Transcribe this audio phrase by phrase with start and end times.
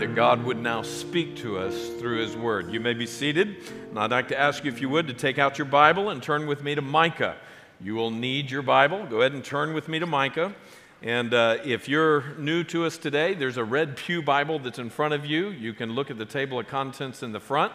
[0.00, 2.72] that God would now speak to us through His Word.
[2.72, 3.56] You may be seated,
[3.90, 6.22] and I'd like to ask you, if you would, to take out your Bible and
[6.22, 7.36] turn with me to Micah.
[7.80, 9.04] You will need your Bible.
[9.06, 10.54] Go ahead and turn with me to Micah.
[11.02, 14.88] And uh, if you're new to us today, there's a red Pew Bible that's in
[14.88, 15.48] front of you.
[15.48, 17.72] You can look at the table of contents in the front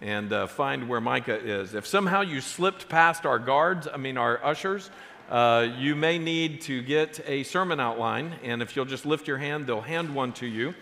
[0.00, 1.74] and uh, find where Micah is.
[1.74, 4.90] If somehow you slipped past our guards, I mean our ushers,
[5.28, 8.34] uh, you may need to get a sermon outline.
[8.42, 10.74] And if you'll just lift your hand, they'll hand one to you.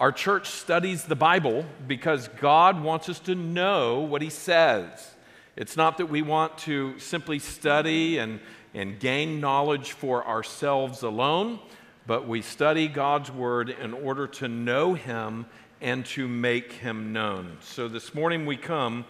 [0.00, 5.14] Our church studies the Bible because God wants us to know what He says.
[5.56, 8.38] It's not that we want to simply study and
[8.74, 11.58] and gain knowledge for ourselves alone,
[12.06, 15.46] but we study God's Word in order to know Him
[15.80, 17.56] and to make Him known.
[17.60, 19.04] So this morning we come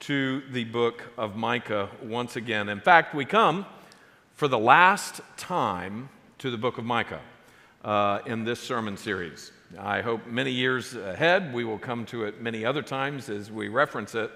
[0.00, 2.68] to the book of Micah once again.
[2.68, 3.64] In fact, we come
[4.34, 7.22] for the last time to the book of Micah
[7.82, 9.52] uh, in this sermon series.
[9.78, 13.68] I hope many years ahead we will come to it many other times as we
[13.68, 14.30] reference it,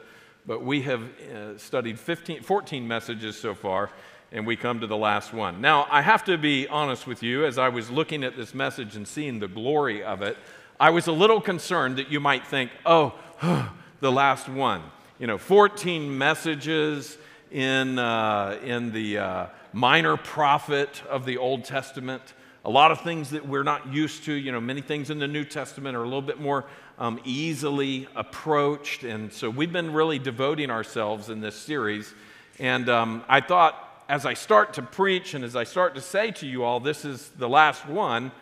[0.46, 3.90] but we have uh, studied 15, 14 messages so far
[4.32, 5.60] and we come to the last one.
[5.60, 8.94] Now, I have to be honest with you, as I was looking at this message
[8.94, 10.36] and seeing the glory of it,
[10.78, 13.18] I was a little concerned that you might think, oh,
[14.00, 14.82] the last one.
[15.18, 17.16] You know, 14 messages
[17.50, 22.22] in, uh, in the uh, minor prophet of the Old Testament.
[22.64, 24.32] A lot of things that we're not used to.
[24.32, 26.64] You know, many things in the New Testament are a little bit more
[26.98, 29.04] um, easily approached.
[29.04, 32.12] And so we've been really devoting ourselves in this series.
[32.58, 36.30] And um, I thought as I start to preach and as I start to say
[36.32, 38.32] to you all, this is the last one,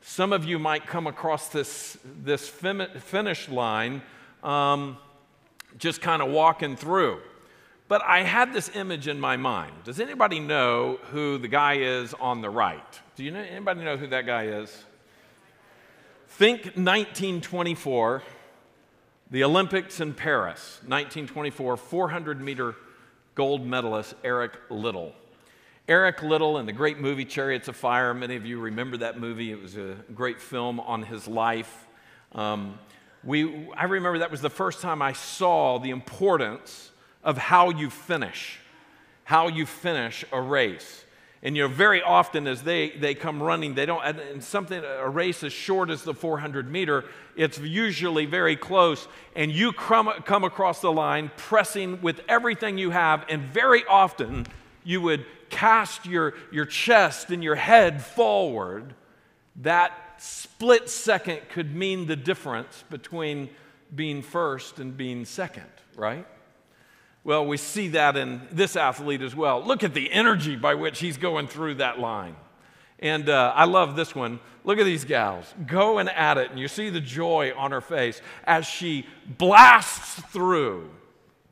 [0.00, 4.02] some of you might come across this, this finish line
[4.44, 4.96] um,
[5.78, 7.20] just kind of walking through.
[7.88, 9.72] But I had this image in my mind.
[9.84, 13.00] Does anybody know who the guy is on the right?
[13.14, 14.84] Do you know anybody know who that guy is?
[16.28, 18.22] Think 1924,
[19.30, 22.74] the Olympics in Paris, 1924, 400 meter
[23.36, 25.12] gold medalist Eric Liddell.
[25.88, 29.52] Eric Liddell in the great movie Chariots of Fire, many of you remember that movie.
[29.52, 31.86] It was a great film on his life.
[32.32, 32.80] Um,
[33.22, 36.90] we, I remember that was the first time I saw the importance
[37.26, 38.60] of how you finish,
[39.24, 41.04] how you finish a race.
[41.42, 45.08] And you know, very often as they, they come running, they don't, and something, a
[45.08, 47.04] race as short as the 400 meter,
[47.34, 49.08] it's usually very close.
[49.34, 54.46] And you come, come across the line pressing with everything you have, and very often
[54.84, 58.94] you would cast your, your chest and your head forward.
[59.56, 63.50] That split second could mean the difference between
[63.94, 66.26] being first and being second, right?
[67.26, 69.60] Well, we see that in this athlete as well.
[69.60, 72.36] Look at the energy by which he's going through that line.
[73.00, 74.38] And uh, I love this one.
[74.62, 78.22] Look at these gals going at it, and you see the joy on her face
[78.44, 80.88] as she blasts through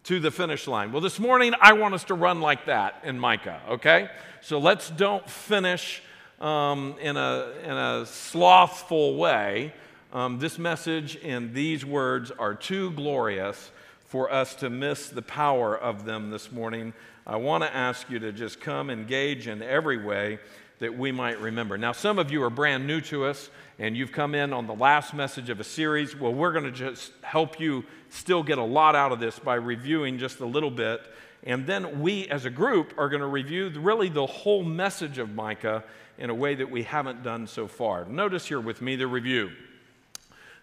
[0.05, 0.93] to the finish line.
[0.93, 4.11] Well, this morning I want us to run like that in Micah, okay?
[4.43, 6.05] So let's don't finish
[6.41, 9.75] um, in, a, in a slothful way.
[10.13, 13.73] Um, this message and these words are too glorious
[14.15, 16.93] for us to miss the power of them this morning.
[17.27, 20.39] I want to ask you to just come engage in every way
[20.79, 21.77] that we might remember.
[21.77, 24.73] Now, some of you are brand new to us and you've come in on the
[24.73, 26.15] last message of a series.
[26.15, 29.57] Well, we're going to just help you still get a lot out of this by
[29.57, 31.01] reviewing just a little bit.
[31.43, 35.35] And then we as a group are going to review really the whole message of
[35.35, 35.83] Micah
[36.19, 38.05] in a way that we haven't done so far.
[38.05, 39.51] Notice here with me the review.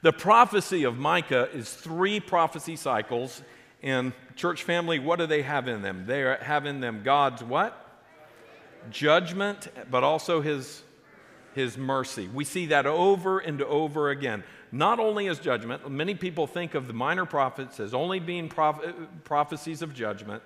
[0.02, 3.44] The prophecy of Micah is three prophecy cycles.
[3.84, 6.06] And church family, what do they have in them?
[6.08, 7.78] They have in them God's what?
[8.90, 10.82] Judgment, but also his,
[11.54, 12.28] his mercy.
[12.28, 14.44] We see that over and over again.
[14.72, 18.82] Not only as judgment, many people think of the minor prophets as only being proph-
[19.24, 20.42] prophecies of judgment,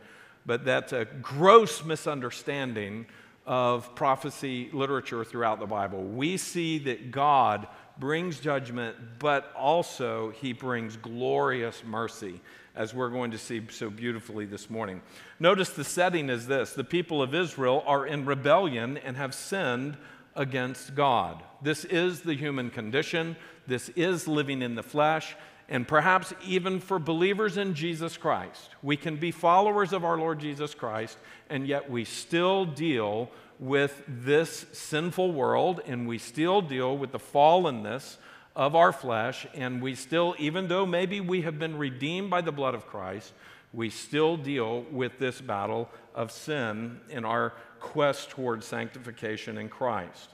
[0.46, 3.06] but that's a gross misunderstanding
[3.46, 6.04] of prophecy literature throughout the Bible.
[6.04, 7.68] We see that God
[8.00, 12.42] brings judgment, but also he brings glorious mercy,
[12.76, 15.02] as we're going to see so beautifully this morning.
[15.40, 19.98] Notice the setting is this the people of Israel are in rebellion and have sinned
[20.36, 21.44] against God.
[21.62, 23.36] This is the human condition,
[23.68, 25.36] this is living in the flesh.
[25.68, 30.38] And perhaps even for believers in Jesus Christ, we can be followers of our Lord
[30.38, 31.18] Jesus Christ,
[31.50, 37.20] and yet we still deal with this sinful world and we still deal with the
[37.20, 38.18] fallenness
[38.56, 39.46] of our flesh.
[39.54, 43.34] And we still, even though maybe we have been redeemed by the blood of Christ,
[43.74, 50.30] we still deal with this battle of sin in our quest towards sanctification in Christ.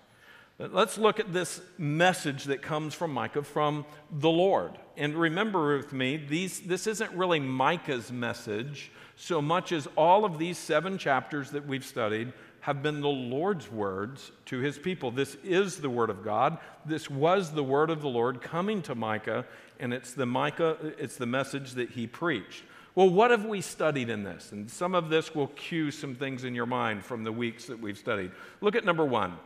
[0.59, 4.77] Let's look at this message that comes from Micah from the Lord.
[4.95, 10.37] And remember with me, these, this isn't really Micah's message so much as all of
[10.37, 15.11] these seven chapters that we've studied have been the Lord's words to his people.
[15.11, 16.57] This is the word of God.
[16.85, 19.45] This was the word of the Lord coming to Micah,
[19.79, 22.63] and it's the Micah, it's the message that he preached.
[22.93, 24.51] Well, what have we studied in this?
[24.51, 27.79] And some of this will cue some things in your mind from the weeks that
[27.79, 28.31] we've studied.
[28.59, 29.37] Look at number one.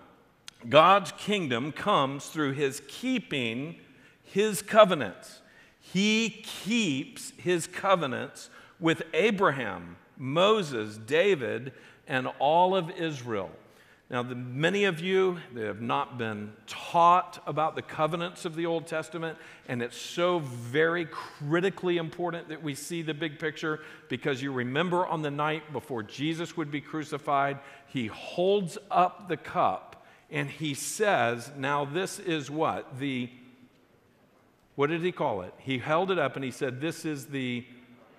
[0.67, 3.75] God's kingdom comes through his keeping
[4.23, 5.41] his covenants.
[5.79, 11.71] He keeps his covenants with Abraham, Moses, David,
[12.07, 13.49] and all of Israel.
[14.09, 18.67] Now, the, many of you that have not been taught about the covenants of the
[18.67, 19.35] Old Testament,
[19.67, 25.07] and it's so very critically important that we see the big picture because you remember
[25.07, 27.57] on the night before Jesus would be crucified,
[27.87, 32.99] he holds up the cup and he says, Now this is what?
[32.99, 33.29] The,
[34.75, 35.53] what did he call it?
[35.57, 37.65] He held it up and he said, This is the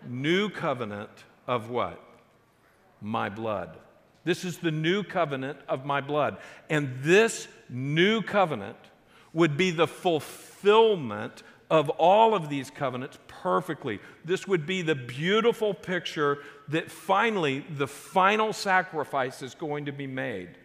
[0.04, 1.10] new covenant
[1.46, 2.02] of what?
[3.06, 3.76] My blood.
[4.24, 6.38] This is the new covenant of my blood.
[6.68, 8.78] And this new covenant
[9.32, 14.00] would be the fulfillment of all of these covenants perfectly.
[14.24, 16.38] This would be the beautiful picture
[16.68, 20.56] that finally the final sacrifice is going to be made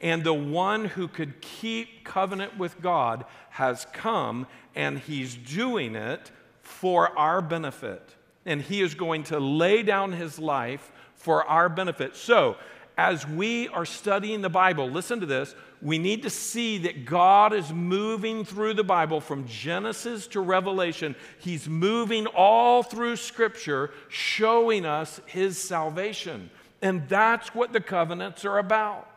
[0.00, 6.30] and the one who could keep covenant with God has come, and he's doing it
[6.60, 8.14] for our benefit.
[8.44, 10.92] And he is going to lay down his life
[11.24, 12.14] for our benefit.
[12.16, 12.56] So,
[12.98, 17.52] as we are studying the Bible, listen to this, we need to see that God
[17.52, 21.16] is moving through the Bible from Genesis to Revelation.
[21.40, 26.50] He's moving all through Scripture, showing us His salvation.
[26.82, 29.08] And that's what the covenants are about.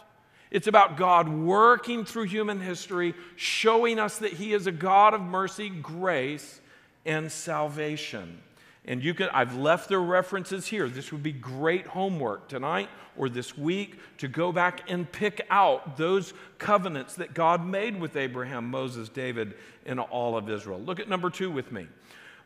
[0.50, 5.21] It's about God working through human history, showing us that He is a God of
[5.21, 6.62] mercy, grace,
[7.06, 8.39] and salvation.
[8.88, 10.88] And you can, I've left the references here.
[10.88, 15.98] This would be great homework tonight or this week to go back and pick out
[15.98, 19.56] those covenants that God made with Abraham, Moses, David,
[19.86, 20.80] and all of Israel.
[20.80, 21.88] Look at number two with me.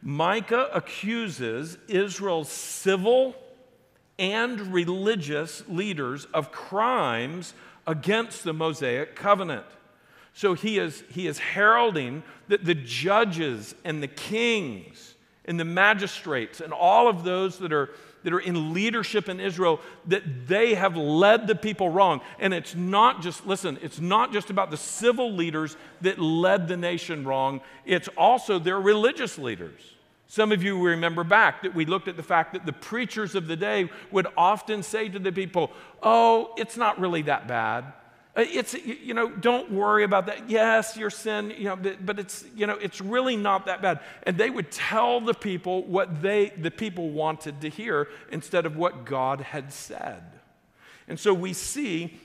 [0.02, 3.36] Micah accuses Israel's civil
[4.18, 7.54] and religious leaders of crimes
[7.86, 9.66] against the Mosaic covenant.
[10.34, 15.11] So he is, he is heralding that the judges and the kings
[15.46, 17.90] and the magistrates and all of those that are,
[18.24, 22.22] that are in leadership in Israel, that they have led the people wrong.
[22.40, 26.78] And it's not just, listen, it's not just about the civil leaders that led the
[26.78, 29.82] nation wrong, it's also their religious leaders.
[30.28, 33.48] Some of you remember back that we looked at the fact that the preachers of
[33.48, 35.72] the day would often say to the people,
[36.02, 37.92] Oh, it's not really that bad.
[38.36, 40.50] Uh, it's, you know, don't worry about that.
[40.50, 44.00] Yes, your sin, you know, but it's, you know, it's really not that bad.
[44.24, 48.78] And they would tell the people what they, the people wanted to hear instead of
[48.78, 50.24] what God had said.
[51.10, 52.20] And so we see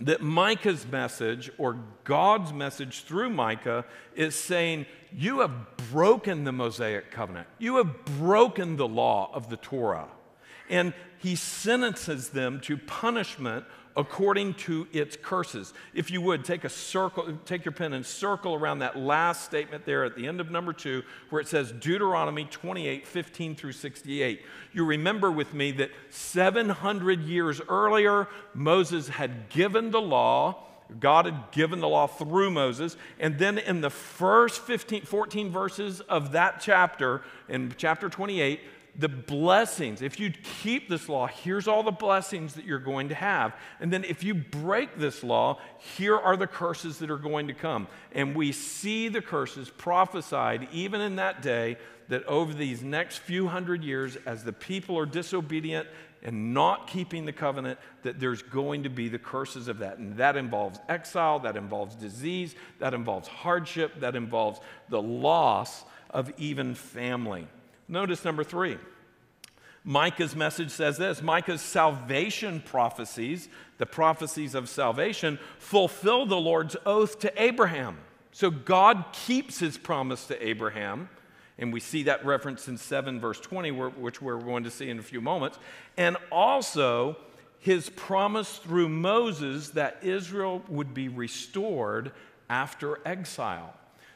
[0.00, 7.10] that Micah's message or God's message through Micah is saying, You have broken the Mosaic
[7.10, 10.08] covenant, you have broken the law of the Torah.
[10.70, 15.72] And he sentences them to punishment according to its curses.
[15.92, 19.86] If you would, take a circle, take your pen and circle around that last statement
[19.86, 24.42] there at the end of number two, where it says Deuteronomy 28, 15 through 68.
[24.72, 30.64] You remember with me that 700 years earlier, Moses had given the law.
[31.00, 32.96] God had given the law through Moses.
[33.18, 38.60] And then in the first 15, 14 verses of that chapter, in chapter 28,
[38.96, 40.02] the blessings.
[40.02, 40.32] If you
[40.62, 43.54] keep this law, here's all the blessings that you're going to have.
[43.80, 45.58] And then if you break this law,
[45.96, 47.88] here are the curses that are going to come.
[48.12, 51.76] And we see the curses prophesied even in that day
[52.08, 55.88] that over these next few hundred years, as the people are disobedient
[56.22, 59.98] and not keeping the covenant, that there's going to be the curses of that.
[59.98, 66.32] And that involves exile, that involves disease, that involves hardship, that involves the loss of
[66.38, 67.48] even family.
[67.88, 68.78] Notice number three.
[69.84, 73.48] Micah's message says this Micah's salvation prophecies,
[73.78, 77.98] the prophecies of salvation, fulfill the Lord's oath to Abraham.
[78.32, 81.08] So God keeps his promise to Abraham.
[81.56, 84.98] And we see that reference in 7 verse 20, which we're going to see in
[84.98, 85.58] a few moments.
[85.96, 87.16] And also
[87.60, 92.10] his promise through Moses that Israel would be restored
[92.50, 93.74] after exile.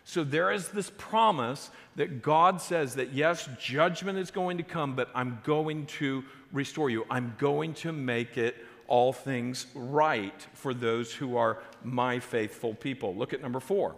[0.08, 4.96] So there is this promise that God says that yes, judgment is going to come,
[4.96, 7.04] but I'm going to restore you.
[7.10, 13.14] I'm going to make it all things right for those who are my faithful people.
[13.16, 13.96] Look at number four.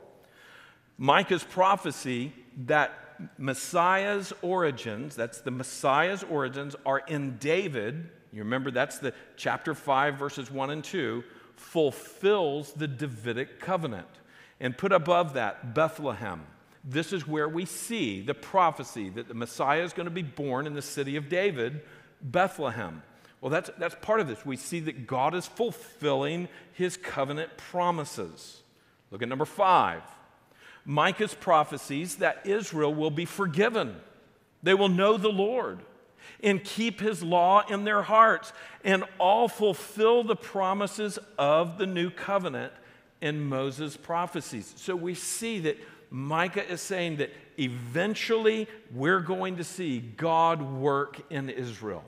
[0.98, 2.32] Micah's prophecy
[2.66, 2.92] that
[3.38, 8.10] Messiah's origins, that's the Messiah's origins, are in David.
[8.32, 11.22] You remember that's the chapter 5, verses 1 and 2,
[11.54, 14.08] fulfills the Davidic covenant.
[14.60, 16.42] And put above that, Bethlehem.
[16.84, 20.66] This is where we see the prophecy that the Messiah is going to be born
[20.66, 21.80] in the city of David,
[22.22, 23.02] Bethlehem.
[23.40, 24.44] Well, that's, that's part of this.
[24.44, 28.62] We see that God is fulfilling his covenant promises.
[29.10, 30.02] Look at number five.
[30.84, 33.96] Micah's prophecies that Israel will be forgiven.
[34.62, 35.80] They will know the Lord
[36.42, 38.52] and keep his law in their hearts
[38.84, 42.72] and all fulfill the promises of the new covenant
[43.20, 44.72] in Moses' prophecies.
[44.76, 45.78] So we see that
[46.10, 52.04] Micah is saying that eventually we're going to see God work in Israel.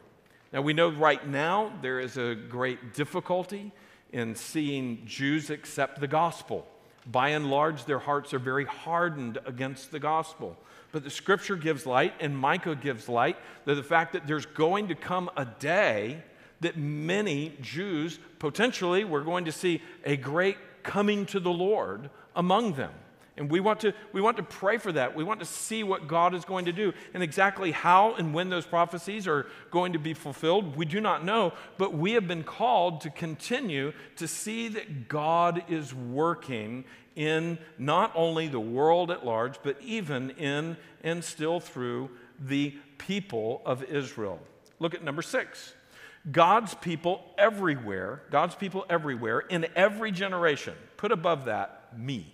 [0.53, 3.73] Now, we know right now there is a great difficulty
[4.13, 6.67] in seeing Jews accept the gospel.
[7.07, 10.57] By and large, their hearts are very hardened against the gospel.
[10.93, 14.89] But the scripture gives light, and Micah gives light, that the fact that there's going
[14.89, 16.23] to come a day
[16.61, 22.75] that many Jews, potentially, we're going to see a great coming to the Lord among
[22.75, 22.93] them.
[23.37, 25.17] And we want, to, we want to pray for that.
[25.17, 26.93] We want to see what God is going to do.
[27.15, 31.25] And exactly how and when those prophecies are going to be fulfilled, we do not
[31.25, 31.55] know.
[31.79, 36.85] But we have been called to continue to see that God is working
[37.17, 43.63] in not only the world at large, but even in and still through the people
[43.65, 44.41] of Israel.
[44.79, 45.73] Look at number six.
[46.31, 50.75] God's people everywhere, God's people everywhere, in every generation.
[50.97, 52.33] Put above that me.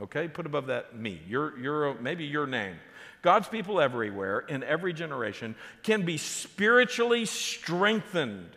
[0.00, 2.76] Okay, put above that me, your, your, maybe your name.
[3.22, 8.50] God's people everywhere, in every generation, can be spiritually strengthened,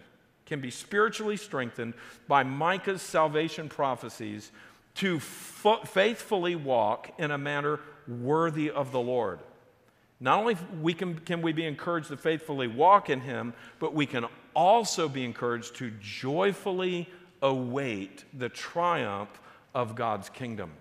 [0.45, 1.93] can be spiritually strengthened
[2.27, 4.51] by Micah's salvation prophecies
[4.95, 9.39] to faithfully walk in a manner worthy of the Lord.
[10.19, 14.05] Not only we can, can we be encouraged to faithfully walk in Him, but we
[14.05, 17.09] can also be encouraged to joyfully
[17.41, 19.29] await the triumph
[19.73, 20.71] of God's kingdom.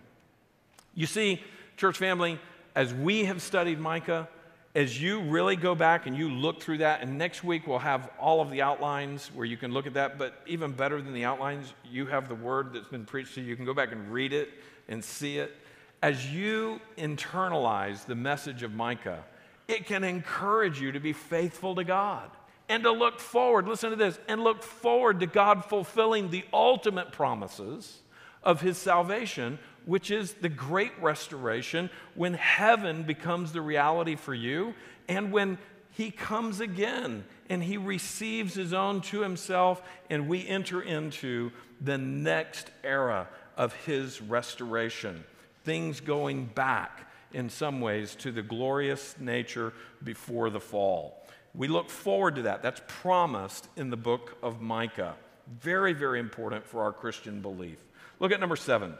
[0.94, 1.42] You see,
[1.76, 2.38] church family,
[2.74, 4.28] as we have studied Micah,
[4.74, 8.10] as you really go back and you look through that, and next week we'll have
[8.18, 11.24] all of the outlines where you can look at that, but even better than the
[11.24, 13.48] outlines, you have the word that's been preached to you.
[13.48, 14.50] You can go back and read it
[14.88, 15.54] and see it.
[16.02, 19.24] As you internalize the message of Micah,
[19.68, 22.30] it can encourage you to be faithful to God
[22.68, 27.12] and to look forward, listen to this, and look forward to God fulfilling the ultimate
[27.12, 28.00] promises
[28.42, 34.74] of his salvation which is the great restoration when heaven becomes the reality for you
[35.08, 35.58] and when
[35.90, 41.98] he comes again and he receives his own to himself and we enter into the
[41.98, 45.22] next era of his restoration.
[45.64, 51.23] Things going back in some ways to the glorious nature before the fall.
[51.54, 52.62] We look forward to that.
[52.62, 55.14] That's promised in the book of Micah.
[55.60, 57.78] Very, very important for our Christian belief.
[58.18, 58.94] Look at number seven.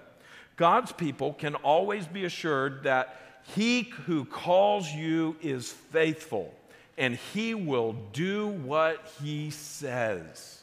[0.56, 6.54] God's people can always be assured that he who calls you is faithful
[6.96, 10.62] and he will do what he says.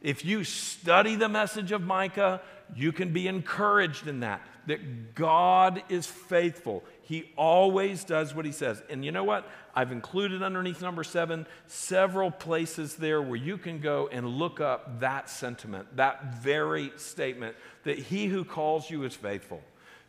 [0.00, 2.40] If you study the message of Micah,
[2.74, 6.82] you can be encouraged in that, that God is faithful.
[7.02, 8.82] He always does what he says.
[8.88, 9.48] And you know what?
[9.74, 15.00] I've included underneath number seven several places there where you can go and look up
[15.00, 19.60] that sentiment, that very statement that he who calls you is faithful.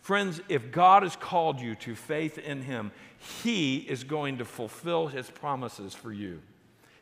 [0.02, 2.92] Friends, if God has called you to faith in him,
[3.42, 6.42] he is going to fulfill his promises for you.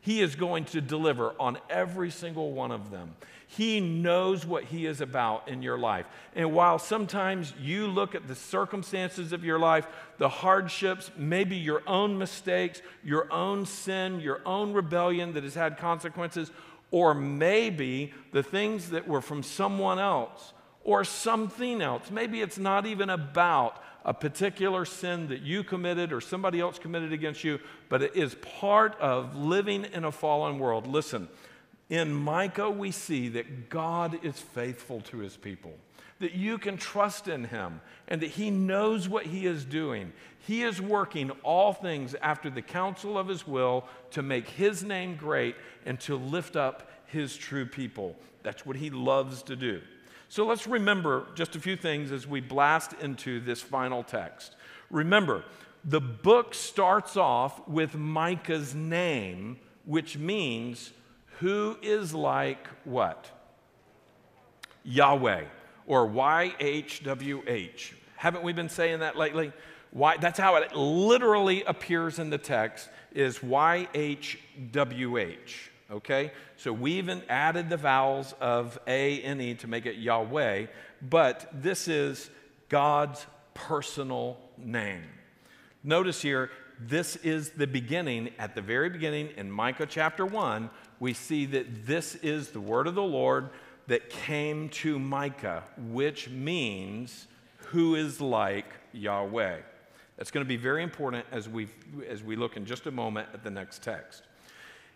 [0.02, 3.16] He is going to deliver on every single one of them.
[3.48, 6.08] He knows what He is about in your life.
[6.36, 9.86] And while sometimes you look at the circumstances of your life,
[10.18, 15.78] the hardships, maybe your own mistakes, your own sin, your own rebellion that has had
[15.78, 16.50] consequences,
[16.90, 20.54] or maybe the things that were from someone else
[20.84, 22.10] or something else.
[22.10, 27.14] Maybe it's not even about a particular sin that you committed or somebody else committed
[27.14, 30.88] against you, but it is part of living in a fallen world.
[30.88, 31.28] Listen,
[31.90, 35.74] in Micah, we see that God is faithful to his people,
[36.20, 40.14] that you can trust in him, and that he knows what he is doing.
[40.40, 45.16] He is working all things after the counsel of his will to make his name
[45.16, 45.56] great
[45.86, 48.16] and to lift up his true people.
[48.42, 49.82] That's what he loves to do.
[50.32, 54.56] So let's remember just a few things as we blast into this final text.
[54.90, 55.44] Remember,
[55.84, 60.94] the book starts off with Micah's name, which means
[61.40, 63.30] Who is like what?
[64.86, 65.44] Yahweh
[65.86, 67.94] or YHWH.
[68.16, 69.52] Haven't we been saying that lately?
[69.92, 74.30] Why, that's how it literally appears in the text is YHWH.
[75.92, 76.32] Okay?
[76.58, 80.68] So we even added the vowels of A and E to make it Yahweh,
[81.02, 82.30] but this is
[82.70, 85.04] God's personal name.
[85.84, 90.70] Notice here, this is the beginning, at the very beginning in Micah chapter 1,
[91.00, 93.50] we see that this is the word of the Lord
[93.88, 99.58] that came to Micah, which means who is like Yahweh.
[100.18, 101.68] That's going to be very important as we,
[102.08, 104.24] as we look in just a moment at the next text.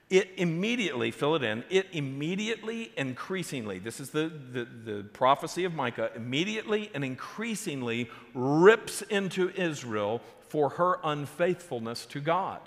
[0.10, 5.74] It immediately, fill it in, it immediately, increasingly, this is the, the, the prophecy of
[5.74, 12.62] Micah, immediately and increasingly rips into Israel for her unfaithfulness to God.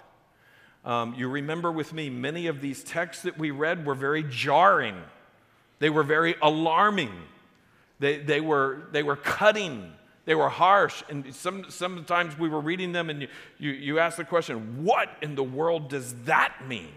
[0.85, 4.97] Um, you remember with me, many of these texts that we read were very jarring,
[5.78, 7.12] they were very alarming,
[8.00, 9.92] they, they, were, they were cutting.
[10.25, 14.18] They were harsh, and some, sometimes we were reading them, and you, you, you ask
[14.18, 16.92] the question, What in the world does that mean?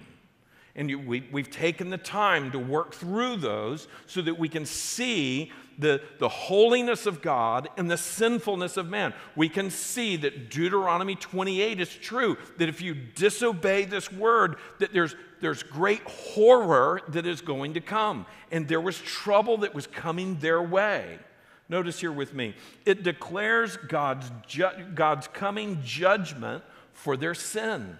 [0.75, 4.65] And you, we, we've taken the time to work through those so that we can
[4.65, 9.13] see the, the holiness of God and the sinfulness of man.
[9.35, 14.93] We can see that Deuteronomy 28 is true, that if you disobey this word, that
[14.93, 18.25] there's, there's great horror that is going to come.
[18.51, 21.19] And there was trouble that was coming their way.
[21.67, 22.53] Notice here with me,
[22.85, 27.97] it declares God's, ju- God's coming judgment for their sin.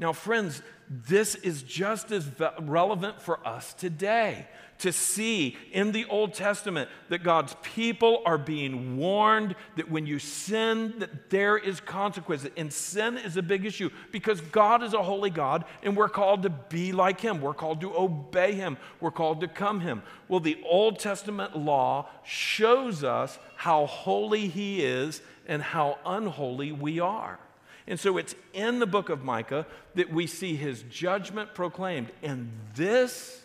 [0.00, 2.26] Now, friends, this is just as
[2.58, 8.96] relevant for us today to see in the Old Testament that God's people are being
[8.96, 13.90] warned that when you sin that there is consequences and sin is a big issue
[14.10, 17.42] because God is a holy God and we're called to be like him.
[17.42, 18.78] We're called to obey him.
[19.00, 20.02] We're called to come him.
[20.28, 27.00] Well the Old Testament law shows us how holy he is and how unholy we
[27.00, 27.38] are
[27.86, 32.10] and so it's in the book of Micah that we see his judgment proclaimed.
[32.22, 33.42] And this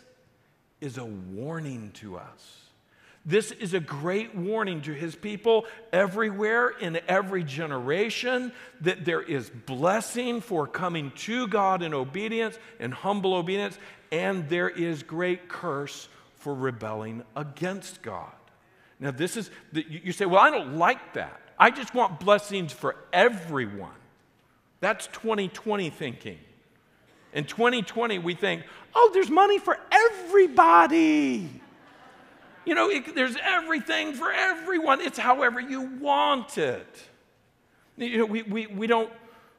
[0.80, 2.60] is a warning to us.
[3.24, 9.50] This is a great warning to his people everywhere in every generation that there is
[9.50, 13.80] blessing for coming to God in obedience and humble obedience,
[14.12, 18.30] and there is great curse for rebelling against God.
[19.00, 21.40] Now, this is, you say, well, I don't like that.
[21.58, 23.90] I just want blessings for everyone.
[24.80, 26.38] That's 2020 thinking.
[27.32, 28.62] In 2020, we think,
[28.94, 31.50] oh, there's money for everybody.
[32.64, 35.00] You know, it, there's everything for everyone.
[35.00, 37.08] It's however you want it.
[37.96, 39.12] You know, we, we, we don't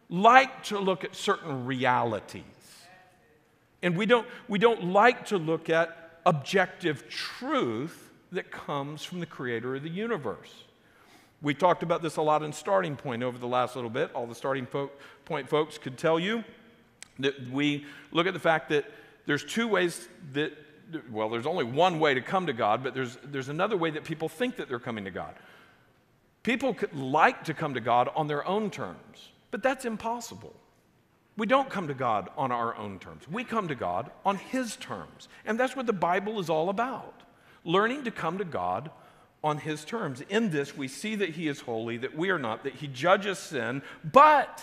[0.09, 2.43] like to look at certain realities.
[3.81, 9.25] And we don't, we don't like to look at objective truth that comes from the
[9.25, 10.63] creator of the universe.
[11.41, 14.11] We talked about this a lot in Starting Point over the last little bit.
[14.13, 16.43] All the Starting Point folks could tell you
[17.19, 18.85] that we look at the fact that
[19.25, 20.53] there's two ways that,
[21.11, 24.03] well, there's only one way to come to God, but there's, there's another way that
[24.03, 25.35] people think that they're coming to God.
[26.43, 30.55] People like to come to God on their own terms, but that's impossible.
[31.35, 33.27] We don't come to God on our own terms.
[33.29, 35.27] We come to God on His terms.
[35.45, 37.13] And that's what the Bible is all about
[37.67, 38.89] learning to come to God
[39.47, 40.21] on his terms.
[40.27, 43.39] In this, we see that he is holy, that we are not, that he judges
[43.39, 44.61] sin, but,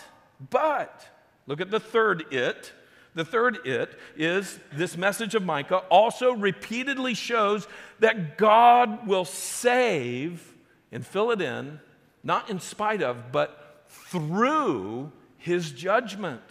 [0.50, 1.08] but,
[1.46, 2.72] look at the third it.
[3.14, 7.66] The third it is this message of Micah also repeatedly shows
[8.00, 10.52] that God will save,
[10.92, 11.80] and fill it in,
[12.22, 16.42] not in spite of, but through his judgment.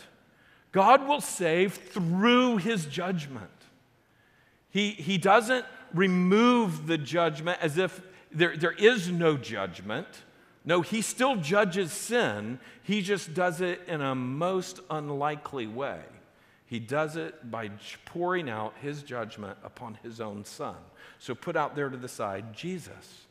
[0.72, 3.52] God will save through his judgment.
[4.72, 8.02] He, he doesn't remove the judgment as if
[8.34, 10.08] there, there is no judgment.
[10.66, 12.60] No, he still judges sin.
[12.84, 16.00] He just does it in a most unlikely way.
[16.66, 17.70] He does it by
[18.06, 20.78] pouring out his judgment upon his own son.
[21.20, 23.28] So put out there to the side Jesus.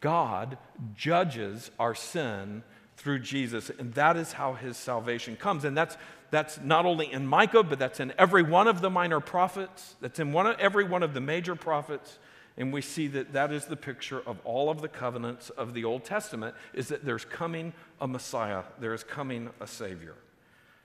[0.00, 0.58] God
[0.94, 2.62] judges our sin
[2.96, 5.64] through Jesus, and that is how his salvation comes.
[5.64, 5.96] And that's,
[6.30, 10.18] that's not only in Micah, but that's in every one of the minor prophets, that's
[10.18, 12.18] in one of, every one of the major prophets.
[12.60, 15.86] And we see that that is the picture of all of the covenants of the
[15.86, 20.14] Old Testament is that there's coming a Messiah, there is coming a Savior.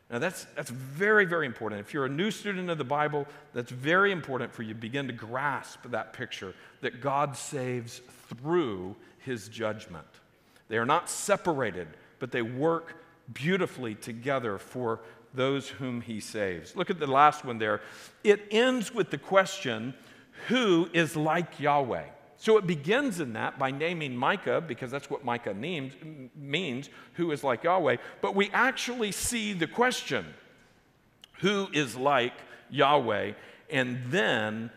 [0.10, 1.82] Now, that's, that's very, very important.
[1.82, 5.08] If you're a new student of the Bible, that's very important for you to begin
[5.08, 10.08] to grasp that picture that God saves through his judgment.
[10.70, 12.96] They are not separated, but they work
[13.34, 15.02] beautifully together for
[15.34, 16.74] those whom he saves.
[16.74, 17.82] Look at the last one there.
[18.24, 19.94] It ends with the question,
[20.48, 22.06] Who is like Yahweh?
[22.38, 25.94] So it begins in that by naming Micah, because that's what Micah means,
[26.36, 27.98] means, who is like Yahweh.
[28.22, 30.26] But we actually see the question,
[31.40, 32.34] who is like
[32.70, 33.34] Yahweh?
[33.70, 34.70] And then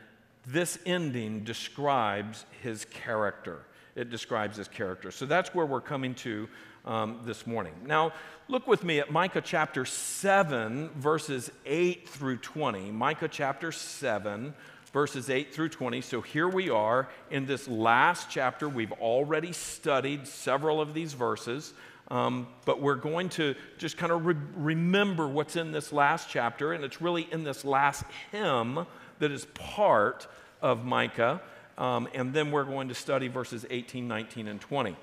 [0.46, 3.66] this ending describes his character.
[3.94, 5.10] It describes his character.
[5.10, 6.48] So that's where we're coming to
[6.84, 7.74] um, this morning.
[7.84, 8.12] Now,
[8.48, 12.90] look with me at Micah chapter 7, verses 8 through 20.
[12.92, 14.54] Micah chapter 7,
[14.88, 16.00] verses 8 through 20.
[16.00, 18.68] So here we are in this last chapter.
[18.68, 21.74] We've already studied several of these verses,
[22.08, 26.72] um, but we're going to just kind of re- remember what's in this last chapter,
[26.72, 28.86] and it's really in this last hymn
[29.18, 30.26] that is part
[30.62, 31.40] of Micah.
[31.76, 34.96] Um, and then we're going to study verses 18, 19, and 20.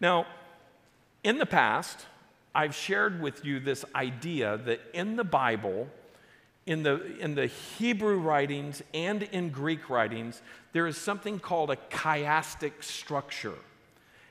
[0.00, 0.26] Now,
[1.22, 2.06] in the past,
[2.54, 5.88] I've shared with you this idea that in the Bible,
[6.66, 10.40] in the, in the Hebrew writings and in Greek writings,
[10.72, 13.54] there is something called a chiastic structure.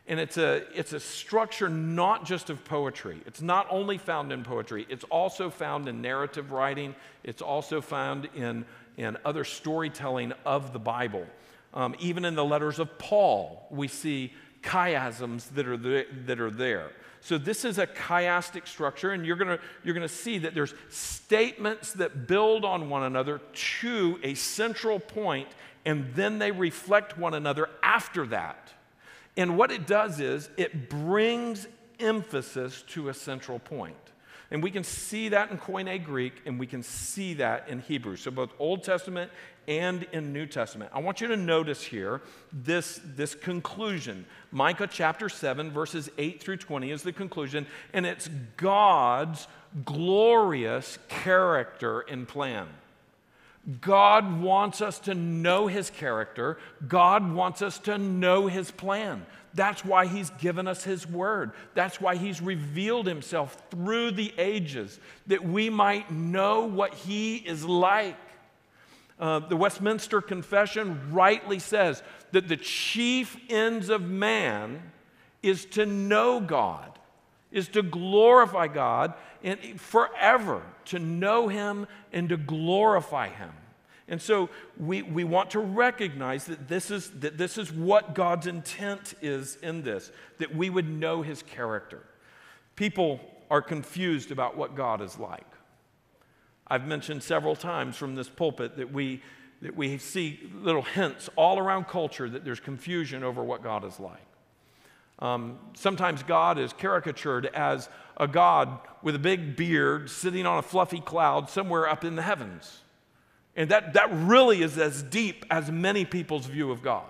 [0.08, 3.22] And it's a, it's a structure not just of poetry.
[3.26, 8.28] It's not only found in poetry, it's also found in narrative writing, it's also found
[8.36, 8.66] in,
[8.98, 11.26] in other storytelling of the Bible.
[11.74, 16.92] Um, even in the letters of Paul, we see chiasms that are, that are there.
[17.24, 21.94] So this is a chiastic structure, and you're gonna, you're gonna see that there's statements
[21.94, 23.40] that build on one another
[23.80, 25.48] to a central point,
[25.86, 28.74] and then they reflect one another after that.
[29.38, 31.66] And what it does is it brings
[31.98, 33.96] emphasis to a central point.
[34.52, 38.16] And we can see that in Koine Greek, and we can see that in Hebrew.
[38.16, 39.32] So both Old Testament
[39.68, 40.92] and in New Testament.
[40.94, 44.26] I want you to notice here this, this conclusion.
[44.52, 49.48] Micah chapter 7, verses 8 through 20 is the conclusion, and it's God's
[49.86, 52.68] glorious character and plan.
[53.80, 56.58] God wants us to know his character.
[56.86, 59.26] God wants us to know his plan.
[59.54, 61.52] That's why he's given us his word.
[61.76, 67.64] That's why he's revealed himself through the ages, that we might know what he is
[67.64, 68.18] like.
[69.20, 74.92] Uh, the Westminster Confession rightly says that the chief ends of man
[75.44, 76.98] is to know God,
[77.52, 79.14] is to glorify God,
[79.44, 83.52] and forever to know Him and to glorify Him.
[84.14, 88.46] And so we, we want to recognize that this, is, that this is what God's
[88.46, 92.04] intent is in this, that we would know His character.
[92.76, 95.48] People are confused about what God is like.
[96.68, 99.24] I've mentioned several times from this pulpit that we,
[99.64, 104.00] that we see little hints all around culture that there's confusion over what God is
[104.00, 104.28] like.
[105.18, 110.62] Um, sometimes God is caricatured as a God with a big beard sitting on a
[110.62, 112.83] fluffy cloud somewhere up in the heavens.
[113.56, 117.06] And that, that really is as deep as many people's view of God.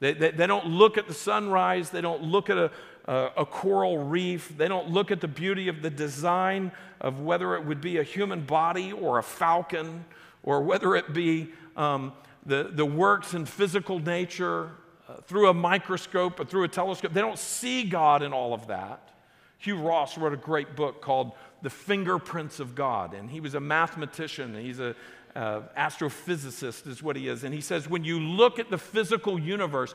[0.00, 2.70] They, they, they don't look at the sunrise, they don't look at a,
[3.06, 4.56] a, a, coral reef.
[4.56, 8.02] They don't look at the beauty of the design of whether it would be a
[8.02, 10.04] human body or a falcon
[10.42, 12.12] or whether it be um,
[12.46, 14.70] the, the works in physical nature
[15.08, 17.12] uh, through a microscope or through a telescope.
[17.12, 19.10] They don't see God in all of that.
[19.58, 21.32] Hugh Ross wrote a great book called
[21.64, 24.54] The Fingerprints of God, and he was a mathematician.
[24.54, 24.94] He's a
[25.34, 27.42] uh, astrophysicist, is what he is.
[27.42, 29.94] And he says, when you look at the physical universe,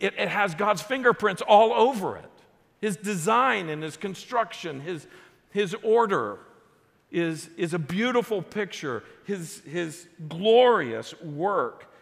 [0.00, 2.30] it, it has God's fingerprints all over it.
[2.80, 5.06] His design and his construction, his,
[5.50, 6.38] his order
[7.10, 11.92] is, is a beautiful picture, his, his glorious work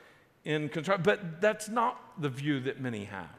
[0.44, 1.02] in construction.
[1.02, 3.38] But that's not the view that many have.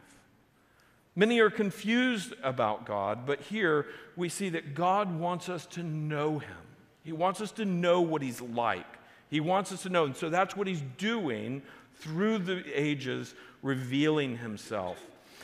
[1.20, 6.40] Many are confused about God, but here we see that God wants us to know
[6.40, 6.56] him.
[7.04, 8.86] He wants us to know what he's like.
[9.30, 10.06] He wants us to know.
[10.06, 11.62] And so that's what he's doing
[11.96, 14.98] through the ages, revealing himself.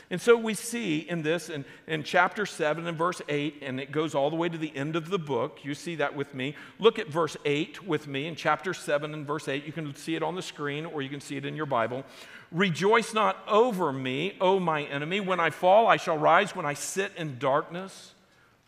[0.08, 3.92] And so we see in this, in, in chapter 7 and verse 8, and it
[3.92, 5.58] goes all the way to the end of the book.
[5.62, 6.54] You see that with me.
[6.78, 9.66] Look at verse 8 with me in chapter 7 and verse 8.
[9.66, 12.04] You can see it on the screen or you can see it in your Bible.
[12.52, 15.20] Rejoice not over me, O my enemy.
[15.20, 16.54] When I fall, I shall rise.
[16.54, 18.14] When I sit in darkness,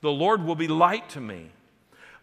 [0.00, 1.50] the Lord will be light to me.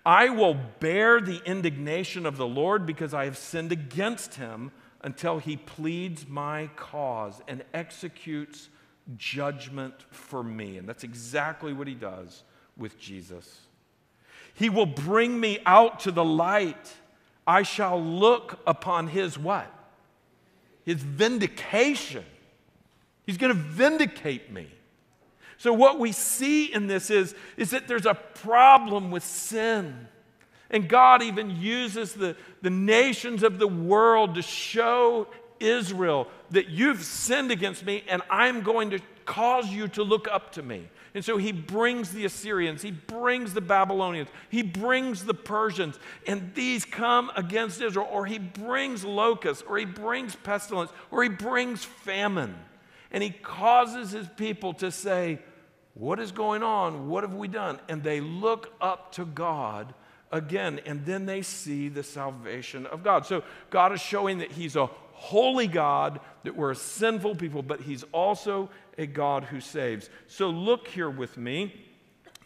[0.06, 5.40] I will bear the indignation of the Lord because I have sinned against him until
[5.40, 8.70] he pleads my cause and executes
[9.18, 10.78] judgment for me.
[10.78, 12.44] And that's exactly what he does
[12.78, 13.62] with Jesus.
[14.54, 16.94] He will bring me out to the light.
[17.48, 19.72] I shall look upon his what?
[20.86, 22.26] His vindication.
[23.26, 24.68] He's going to vindicate me.
[25.58, 30.08] So, what we see in this is, is that there's a problem with sin.
[30.70, 35.28] And God even uses the, the nations of the world to show
[35.60, 40.52] Israel that you've sinned against me and I'm going to cause you to look up
[40.54, 40.90] to me.
[41.16, 45.98] And so he brings the Assyrians, he brings the Babylonians, he brings the Persians,
[46.28, 51.30] and these come against Israel, or he brings locusts, or he brings pestilence, or he
[51.30, 52.54] brings famine.
[53.12, 55.40] And he causes his people to say,
[55.94, 57.08] What is going on?
[57.08, 57.80] What have we done?
[57.88, 59.94] And they look up to God
[60.34, 63.26] again, and then they see the salvation of God.
[63.26, 67.80] So God is showing that he's a holy God, that we're a sinful people, but
[67.80, 70.10] He's also a God who saves.
[70.28, 71.86] So look here with me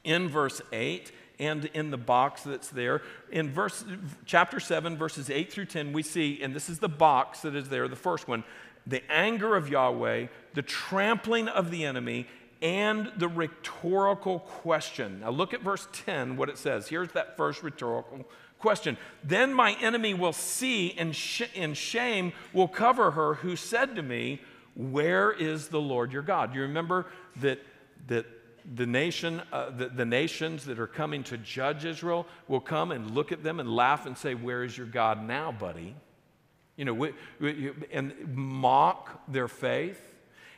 [0.04, 3.02] in verse 8 and in the box that's there.
[3.32, 3.84] In verse
[4.26, 7.70] chapter 7 verses 8 through 10 we see and this is the box that is
[7.70, 8.44] there the first one
[8.88, 12.28] the anger of Yahweh, the trampling of the enemy
[12.62, 15.20] and the rhetorical question.
[15.20, 16.88] Now look at verse 10 what it says.
[16.88, 18.26] Here's that first rhetorical
[18.60, 23.96] Question Then my enemy will see, and, sh- and shame will cover her who said
[23.96, 24.42] to me,
[24.76, 26.56] Where is the Lord your God?
[26.56, 27.60] You remember that,
[28.08, 28.26] that
[28.76, 33.12] the, nation, uh, the, the nations that are coming to judge Israel will come and
[33.12, 35.96] look at them and laugh and say, Where is your God now, buddy?
[36.76, 40.02] You know, we, we, and mock their faith.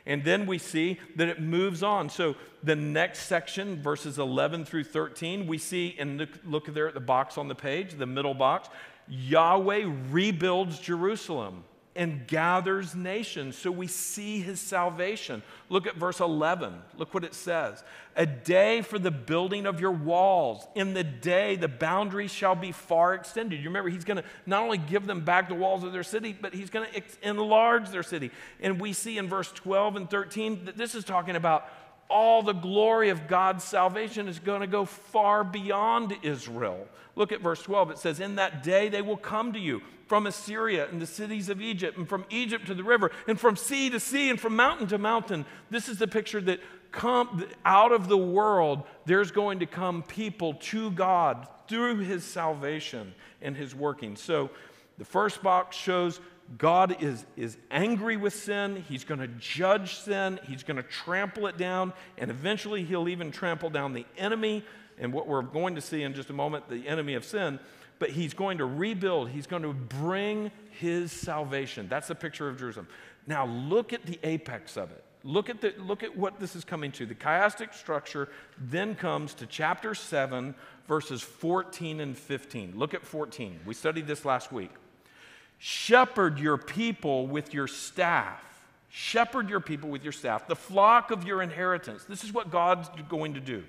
[0.04, 2.10] And then we see that it moves on.
[2.10, 6.94] So the next section, verses 11 through 13, we see, and look, look there at
[6.94, 8.68] the box on the page, the middle box,
[9.08, 13.56] Yahweh rebuilds Jerusalem and gathers nations.
[13.56, 15.42] So we see his salvation.
[15.68, 16.74] Look at verse 11.
[16.96, 17.84] Look what it says
[18.16, 20.66] A day for the building of your walls.
[20.74, 23.58] In the day, the boundaries shall be far extended.
[23.58, 26.36] You remember, he's going to not only give them back the walls of their city,
[26.38, 28.30] but he's going to enlarge their city.
[28.60, 31.68] And we see in verse 12 and 13 that this is talking about
[32.08, 36.86] all the glory of God's salvation is going to go far beyond Israel.
[37.16, 37.92] Look at verse 12.
[37.92, 41.48] It says, In that day they will come to you from Assyria and the cities
[41.48, 44.54] of Egypt, and from Egypt to the river, and from sea to sea, and from
[44.54, 45.46] mountain to mountain.
[45.70, 46.60] This is the picture that
[46.90, 53.14] come out of the world, there's going to come people to God through his salvation
[53.40, 54.14] and his working.
[54.14, 54.50] So
[54.98, 56.20] the first box shows
[56.58, 58.84] God is, is angry with sin.
[58.88, 60.38] He's going to judge sin.
[60.48, 61.92] He's going to trample it down.
[62.18, 64.64] And eventually, he'll even trample down the enemy.
[64.98, 67.58] And what we're going to see in just a moment, the enemy of sin.
[67.98, 69.30] But he's going to rebuild.
[69.30, 71.88] He's going to bring his salvation.
[71.88, 72.88] That's the picture of Jerusalem.
[73.26, 75.04] Now, look at the apex of it.
[75.24, 77.06] Look at, the, look at what this is coming to.
[77.06, 80.54] The chiastic structure then comes to chapter 7,
[80.88, 82.74] verses 14 and 15.
[82.76, 83.60] Look at 14.
[83.64, 84.70] We studied this last week.
[85.64, 88.42] Shepherd your people with your staff.
[88.88, 92.02] Shepherd your people with your staff, the flock of your inheritance.
[92.02, 93.62] This is what God's going to do.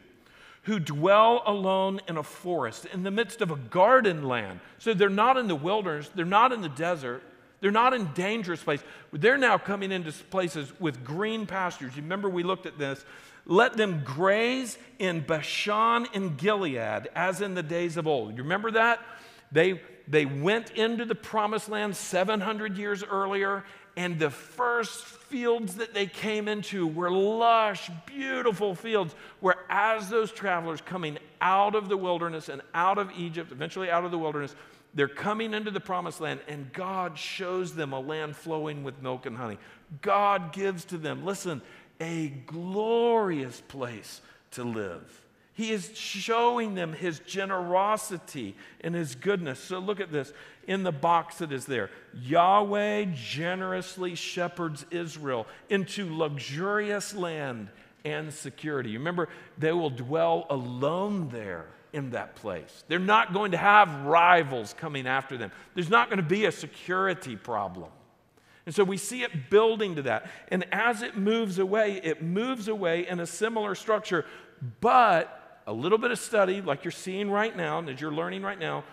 [0.63, 4.59] Who dwell alone in a forest, in the midst of a garden land.
[4.79, 7.21] So they're not in the wilderness, they're not in the desert,
[7.61, 8.87] they're not in dangerous places.
[9.11, 11.95] They're now coming into places with green pastures.
[11.95, 13.05] You remember we looked at this.
[13.45, 18.35] Let them graze in Bashan and Gilead as in the days of old.
[18.35, 18.99] You remember that?
[19.51, 23.63] They, they went into the promised land 700 years earlier,
[23.95, 30.31] and the first fields that they came into were lush, beautiful fields, where as those
[30.31, 34.55] travelers coming out of the wilderness and out of Egypt, eventually out of the wilderness,
[34.95, 39.25] they're coming into the promised land, and God shows them a land flowing with milk
[39.25, 39.57] and honey.
[40.01, 41.61] God gives to them, listen,
[41.99, 45.22] a glorious place to live.
[45.55, 49.59] He is showing them his generosity and his goodness.
[49.59, 50.33] So look at this
[50.67, 51.91] in the box that is there.
[52.21, 57.69] Yahweh generously shepherds Israel into luxurious land
[58.03, 58.89] and security.
[58.89, 62.83] You remember, they will dwell alone there in that place.
[62.87, 66.51] They're not going to have rivals coming after them, there's not going to be a
[66.51, 67.89] security problem.
[68.65, 70.31] And so we see it building to that.
[70.47, 74.25] And as it moves away, it moves away in a similar structure,
[74.79, 78.43] but a little bit of study, like you're seeing right now, and as you're learning
[78.43, 78.83] right now,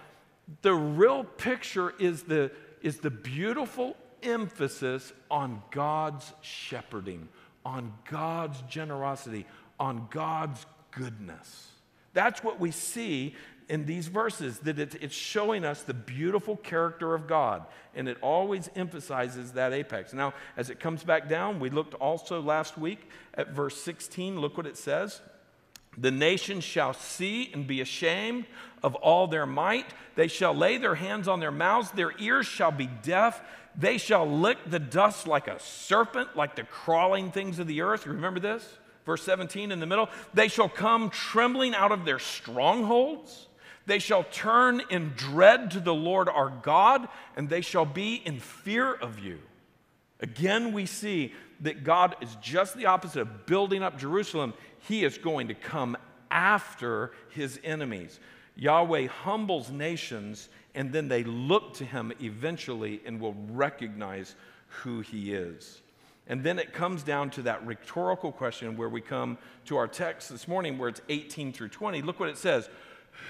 [0.62, 2.50] the real picture is the,
[2.82, 7.28] is the beautiful emphasis on God's shepherding,
[7.64, 9.46] on God's generosity,
[9.78, 11.68] on God's goodness.
[12.12, 13.34] That's what we see
[13.68, 18.68] in these verses, that it's showing us the beautiful character of God, and it always
[18.74, 20.12] emphasizes that apex.
[20.12, 24.40] Now, as it comes back down, we looked also last week at verse 16.
[24.40, 25.20] Look what it says.
[25.98, 28.46] The nations shall see and be ashamed
[28.82, 29.86] of all their might.
[30.14, 33.42] They shall lay their hands on their mouths, their ears shall be deaf.
[33.76, 38.06] They shall lick the dust like a serpent, like the crawling things of the earth.
[38.06, 38.78] Remember this?
[39.06, 43.48] Verse 17 in the middle, they shall come trembling out of their strongholds.
[43.86, 48.38] They shall turn in dread to the Lord our God, and they shall be in
[48.38, 49.40] fear of you.
[50.20, 54.54] Again, we see that God is just the opposite of building up Jerusalem.
[54.80, 55.96] He is going to come
[56.30, 58.20] after his enemies.
[58.56, 64.34] Yahweh humbles nations, and then they look to him eventually and will recognize
[64.68, 65.80] who he is.
[66.26, 70.30] And then it comes down to that rhetorical question where we come to our text
[70.30, 72.02] this morning, where it's 18 through 20.
[72.02, 72.68] Look what it says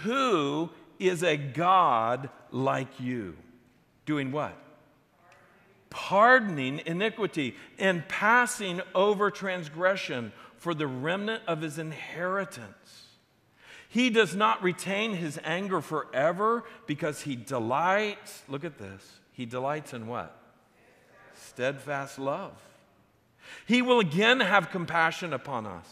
[0.02, 3.36] Who is a God like you?
[4.04, 4.56] Doing what?
[5.88, 13.06] Pardoning iniquity and passing over transgression for the remnant of his inheritance.
[13.88, 19.94] He does not retain his anger forever because he delights, look at this, he delights
[19.94, 20.38] in what?
[21.34, 22.52] Steadfast love.
[23.66, 25.88] He will again have compassion upon us.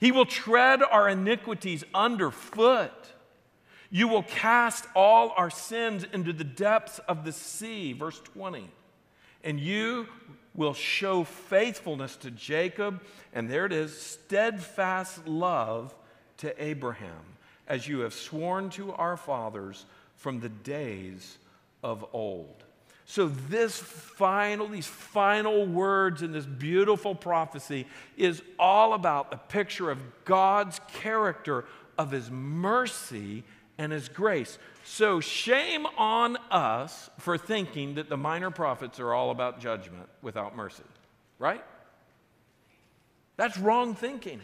[0.00, 2.90] He will tread our iniquities underfoot.
[3.90, 8.70] You will cast all our sins into the depths of the sea, verse 20.
[9.44, 10.08] And you
[10.54, 13.00] will show faithfulness to Jacob,
[13.32, 15.94] and there it is, steadfast love
[16.38, 17.24] to Abraham,
[17.66, 19.86] as you have sworn to our fathers
[20.16, 21.38] from the days
[21.82, 22.64] of old.
[23.04, 27.86] So, this final, these final words in this beautiful prophecy
[28.16, 31.64] is all about the picture of God's character,
[31.98, 33.44] of His mercy
[33.76, 34.58] and His grace.
[34.84, 40.56] So, shame on us for thinking that the minor prophets are all about judgment without
[40.56, 40.82] mercy,
[41.38, 41.64] right?
[43.36, 44.40] That's wrong thinking.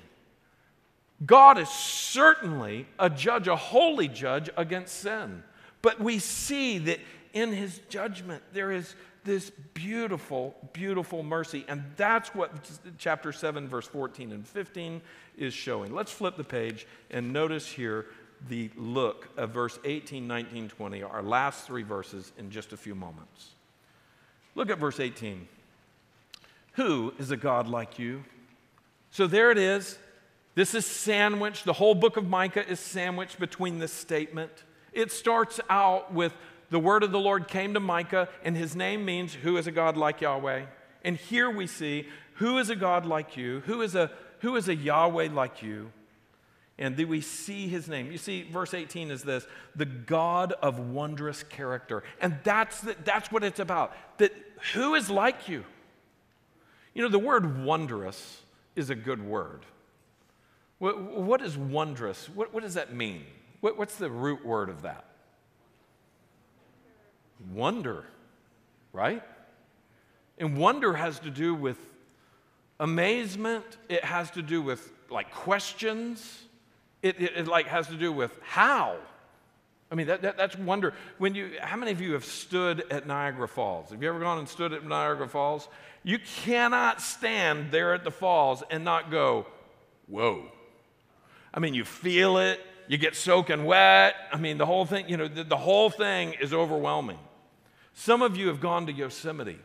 [1.25, 5.43] God is certainly a judge, a holy judge against sin.
[5.83, 7.01] But we see that
[7.33, 11.65] in his judgment there is this beautiful, beautiful mercy.
[11.69, 12.53] And that's what
[12.99, 15.03] chapter 7, verse 14 and 15
[15.37, 15.95] is showing.
[15.95, 18.07] Let's flip the page and notice here
[18.49, 22.95] the look of verse 18, 19, 20, our last three verses in just a few
[22.95, 23.51] moments.
[24.55, 25.49] Look at verse 18.
[26.75, 28.25] Who is a God like you?
[29.11, 29.99] So there it is.
[30.55, 31.65] This is sandwiched.
[31.65, 34.51] The whole book of Micah is sandwiched between this statement.
[34.93, 36.33] It starts out with
[36.71, 39.71] the word of the Lord came to Micah, and his name means, Who is a
[39.71, 40.65] God like Yahweh?
[41.03, 43.61] And here we see, Who is a God like you?
[43.67, 45.93] Who is a, who is a Yahweh like you?
[46.79, 48.13] And then we see his name.
[48.13, 52.05] You see, verse 18 is this the God of wondrous character.
[52.21, 53.93] And that's, the, that's what it's about.
[54.19, 54.33] That
[54.75, 55.65] who is like you?
[56.95, 58.43] You know, the word wondrous
[58.77, 59.65] is a good word.
[60.79, 62.29] What, what is wondrous?
[62.29, 63.25] What, what does that mean?
[63.61, 65.05] What, what's the root word of that?
[67.53, 68.05] Wonder,
[68.93, 69.23] right?
[70.39, 71.79] And wonder has to do with
[72.79, 76.45] amazement, it has to do with like questions,
[77.03, 78.97] it, it, it like has to do with how.
[79.91, 80.93] I mean, that, that, that's wonder.
[81.17, 83.91] When you, how many of you have stood at Niagara Falls?
[83.91, 85.67] Have you ever gone and stood at Niagara Falls?
[86.03, 89.47] You cannot stand there at the falls and not go,
[90.07, 90.51] whoa.
[91.55, 94.15] I mean, you feel it, you get soaking wet.
[94.33, 97.19] I mean, the whole thing, you know, the, the whole thing is overwhelming.
[97.95, 99.59] Some of you have gone to Yosemite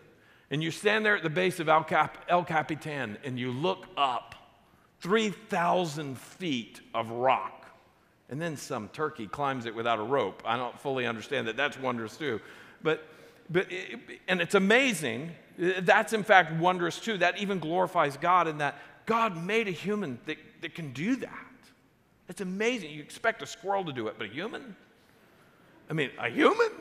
[0.49, 3.85] and you stand there at the base of El, Cap, El Capitan and you look
[3.97, 4.35] up
[5.03, 7.67] 3,000 feet of rock.
[8.29, 10.41] And then some turkey climbs it without a rope.
[10.45, 11.57] I don't fully understand that.
[11.57, 12.39] That's wondrous too.
[12.81, 13.05] But,
[13.49, 15.31] but it, and it's amazing.
[15.61, 17.17] Uh, that's in fact wondrous too.
[17.17, 21.29] That even glorifies God in that God made a human that, that can do that.
[22.29, 22.91] It's amazing.
[22.91, 24.73] You expect a squirrel to do it, but a human?
[25.89, 26.71] I mean, a human?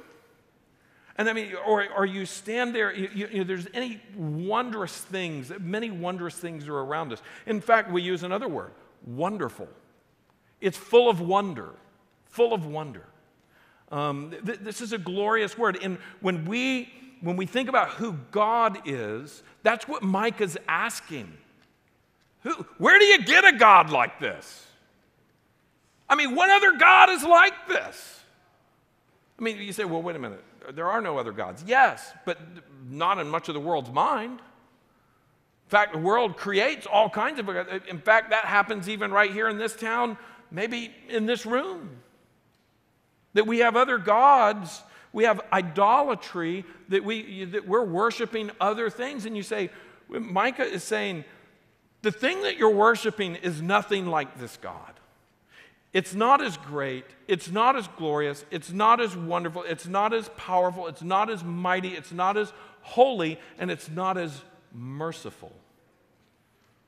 [1.22, 5.52] And I mean, or, or you stand there, you, you, know, there's any wondrous things,
[5.61, 7.22] many wondrous things are around us.
[7.46, 8.72] In fact, we use another word
[9.06, 9.68] wonderful.
[10.61, 11.76] It's full of wonder,
[12.24, 13.04] full of wonder.
[13.92, 15.78] Um, th- this is a glorious word.
[15.80, 21.32] And when we, when we think about who God is, that's what Micah's asking.
[22.42, 24.66] Who, where do you get a God like this?
[26.08, 28.24] I mean, what other God is like this?
[29.38, 30.42] I mean, you say, well, wait a minute.
[30.74, 31.64] There are no other gods.
[31.66, 32.38] Yes, but
[32.88, 34.38] not in much of the world's mind.
[34.40, 37.48] In fact, the world creates all kinds of.
[37.88, 40.18] In fact, that happens even right here in this town,
[40.50, 41.90] maybe in this room.
[43.35, 49.24] That we have other gods, we have idolatry, that, we, that we're worshiping other things.
[49.24, 49.70] And you say,
[50.08, 51.24] Micah is saying,
[52.02, 54.92] the thing that you're worshiping is nothing like this God.
[55.92, 60.30] It's not as great, it's not as glorious, it's not as wonderful, it's not as
[60.36, 65.52] powerful, it's not as mighty, it's not as holy, and it's not as merciful.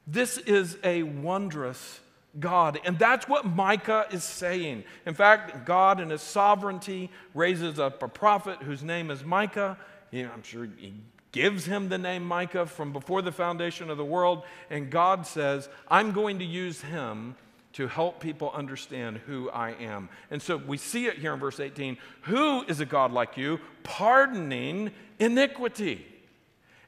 [0.06, 2.00] This is a wondrous
[2.40, 2.80] God.
[2.84, 4.84] And that's what Micah is saying.
[5.06, 9.78] In fact, God in his sovereignty raises up a prophet whose name is Micah.
[10.12, 10.94] I'm sure he
[11.32, 14.44] gives him the name Micah from before the foundation of the world.
[14.70, 17.36] And God says, I'm going to use him
[17.74, 20.08] to help people understand who I am.
[20.30, 21.98] And so we see it here in verse 18.
[22.22, 26.06] Who is a God like you, pardoning iniquity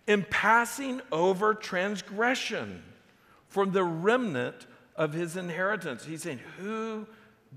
[0.07, 2.82] and passing over transgression
[3.49, 6.05] from the remnant of his inheritance?
[6.05, 7.09] He's saying, Who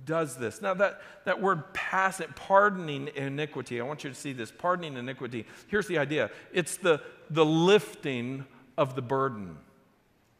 [0.06, 0.60] does this?
[0.60, 4.98] Now, that, that word pass it, pardoning iniquity, I want you to see this pardoning
[4.98, 5.46] iniquity.
[5.68, 7.00] Here's the idea it's the,
[7.30, 9.58] the lifting of the burden.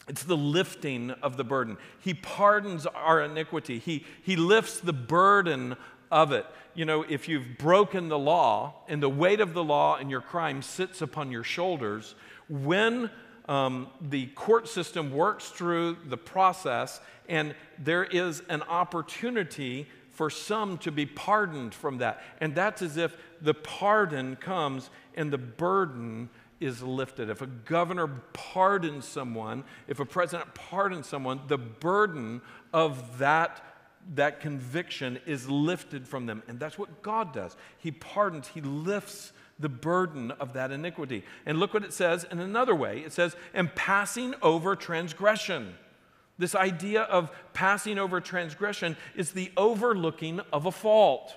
[0.10, 1.78] It's the lifting of the burden.
[2.00, 3.78] He pardons our iniquity.
[3.80, 5.78] He, he lifts the burden
[6.12, 6.48] of it.
[6.74, 10.22] You know, if you've broken the law and the weight of the law and your
[10.22, 12.16] crime sits upon your shoulders,
[12.50, 13.12] when
[13.48, 20.78] um, the court system works through the process and there is an opportunity for some
[20.80, 22.22] to be pardoned from that.
[22.42, 26.30] And that's as if the pardon comes and the burden
[26.60, 27.30] is lifted.
[27.30, 32.42] If a governor pardons someone, if a president pardons someone, the burden
[32.74, 33.64] of that,
[34.16, 36.44] that conviction is lifted from them.
[36.48, 37.56] And that's what God does.
[37.78, 41.24] He pardons, He lifts the burden of that iniquity.
[41.46, 45.76] And look what it says in another way it says, and passing over transgression.
[46.38, 51.36] This idea of passing over transgression is the overlooking of a fault.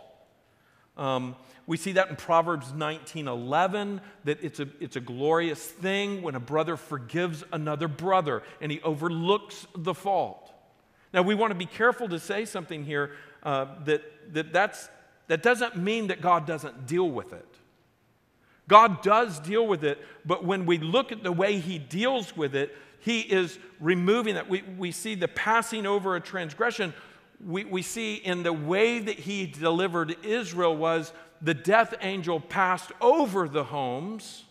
[0.96, 1.36] Um,
[1.66, 6.40] we see that in Proverbs 19:11 that it's a, it's a glorious thing when a
[6.40, 10.52] brother forgives another brother and he overlooks the fault.
[11.14, 13.12] Now we want to be careful to say something here
[13.42, 14.02] uh, that,
[14.34, 14.88] that that's,
[15.28, 17.46] that doesn't mean that God doesn't deal with it.
[18.68, 22.54] God does deal with it, but when we look at the way He deals with
[22.54, 24.48] it, He is removing that.
[24.48, 26.94] We, we see the passing over a transgression.
[27.44, 32.92] We, we see in the way that He delivered Israel was the death angel passed
[33.00, 34.44] over the homes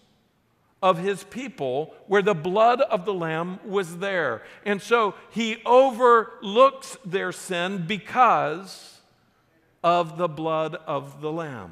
[0.81, 4.41] of his people where the blood of the lamb was there.
[4.65, 8.99] And so he overlooks their sin because
[9.83, 11.71] of the blood of the lamb.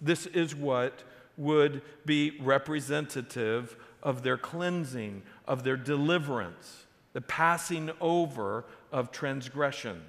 [0.00, 1.02] This is what
[1.36, 10.02] would be representative of their cleansing, of their deliverance, the passing over of transgression.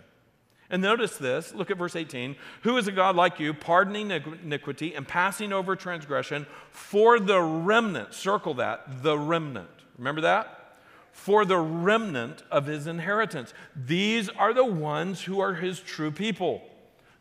[0.70, 2.36] And notice this, look at verse 18.
[2.64, 8.14] Who is a God like you, pardoning iniquity and passing over transgression for the remnant?
[8.14, 9.70] Circle that, the remnant.
[9.98, 10.76] Remember that?
[11.14, 13.54] For the remnant of his inheritance.
[13.76, 16.62] These are the ones who are his true people.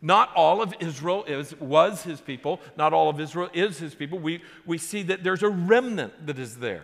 [0.01, 2.59] Not all of Israel is, was his people.
[2.75, 4.19] Not all of Israel is his people.
[4.19, 6.83] We, we see that there's a remnant that is there.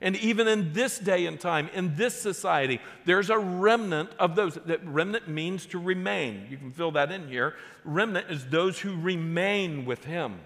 [0.00, 4.54] And even in this day and time, in this society, there's a remnant of those.
[4.66, 6.46] That remnant means to remain.
[6.48, 7.54] You can fill that in here.
[7.84, 10.38] Remnant is those who remain with him.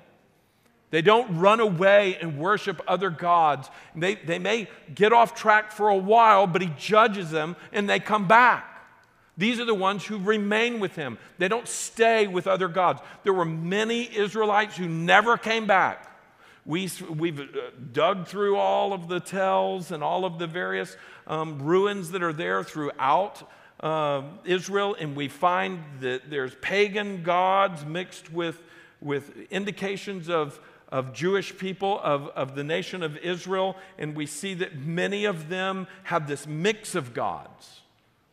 [0.91, 3.71] They don't run away and worship other gods.
[3.97, 7.99] They, they may get off track for a while, but he judges them and they
[7.99, 8.69] come back.
[9.39, 11.17] These are the ones who remain with him.
[11.39, 13.01] They don't stay with other gods.
[13.23, 16.12] There were many Israelites who never came back.
[16.65, 17.45] We, we've uh,
[17.93, 20.97] dug through all of the tells and all of the various
[21.27, 23.49] um, ruins that are there throughout
[23.81, 28.61] uh, Israel, and we find that there's pagan gods mixed with,
[29.01, 34.55] with indications of, of Jewish people, of, of the nation of Israel, and we see
[34.55, 37.81] that many of them have this mix of gods.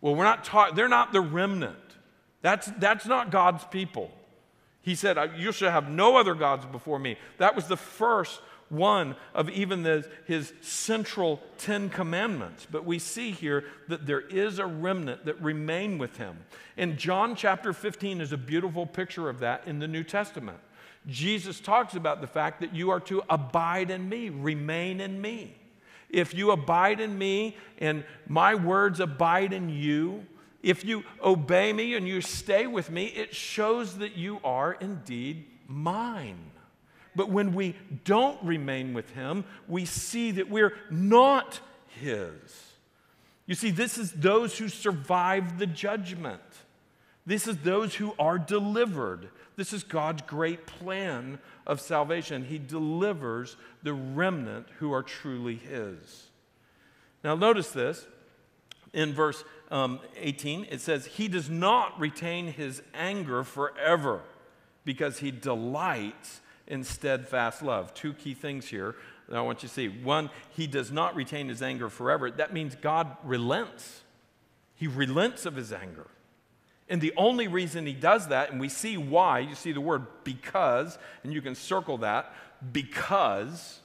[0.01, 1.77] Well, we're not taught, they're not the remnant.
[2.41, 4.11] That's, that's not God's people.
[4.89, 7.15] He said, You shall have no other gods before me.
[7.37, 12.65] That was the first one of even the, his central Ten Commandments.
[12.71, 16.39] But we see here that there is a remnant that remain with him.
[16.75, 20.57] And John chapter 15 is a beautiful picture of that in the New Testament.
[21.05, 25.55] Jesus talks about the fact that you are to abide in me, remain in me.
[26.09, 30.25] If you abide in me and my words abide in you,
[30.61, 35.45] if you obey me and you stay with me, it shows that you are indeed
[35.67, 36.51] mine.
[37.15, 42.69] But when we don't remain with him, we see that we're not his.
[43.45, 46.41] You see, this is those who survive the judgment.
[47.25, 49.29] This is those who are delivered.
[49.55, 52.45] This is God's great plan of salvation.
[52.45, 56.29] He delivers the remnant who are truly his.
[57.23, 58.05] Now, notice this
[58.93, 64.21] in verse um, 18, it says, He does not retain his anger forever
[64.83, 67.93] because he delights in steadfast love.
[67.93, 68.95] Two key things here.
[69.27, 69.87] that I want you to see.
[69.87, 72.31] One, he does not retain his anger forever.
[72.31, 74.01] That means God relents.
[74.75, 76.07] He relents of his anger.
[76.87, 80.07] And the only reason he does that, and we see why, you see the word
[80.23, 82.33] because, and you can circle that,
[82.71, 83.79] because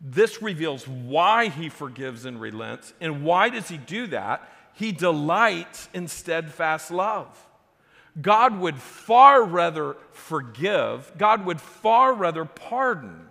[0.00, 2.94] this reveals why he forgives and relents.
[3.00, 4.48] And why does he do that?
[4.78, 7.26] He delights in steadfast love.
[8.22, 13.28] God would far rather forgive, God would far rather pardon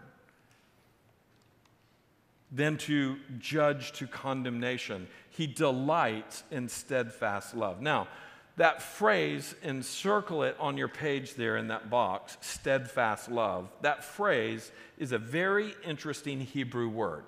[2.52, 5.08] than to judge to condemnation.
[5.30, 7.80] He delights in steadfast love.
[7.80, 8.10] Now,
[8.58, 14.70] that phrase, encircle it on your page there in that box, steadfast love, that phrase
[14.98, 17.24] is a very interesting Hebrew word.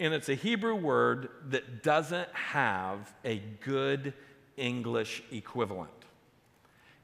[0.00, 4.14] And it's a Hebrew word that doesn't have a good
[4.56, 5.90] English equivalent.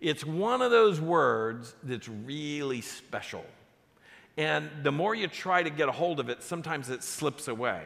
[0.01, 3.45] It's one of those words that's really special.
[4.39, 7.83] And the more you try to get a hold of it, sometimes it slips away.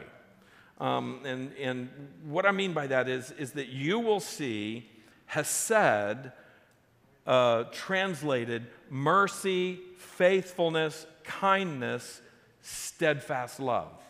[0.79, 1.89] Um, and, and
[2.23, 4.89] what I mean by that is, is that you will see
[5.25, 6.31] Hesed
[7.27, 12.21] uh, translated mercy, faithfulness, kindness,
[12.61, 14.00] steadfast love.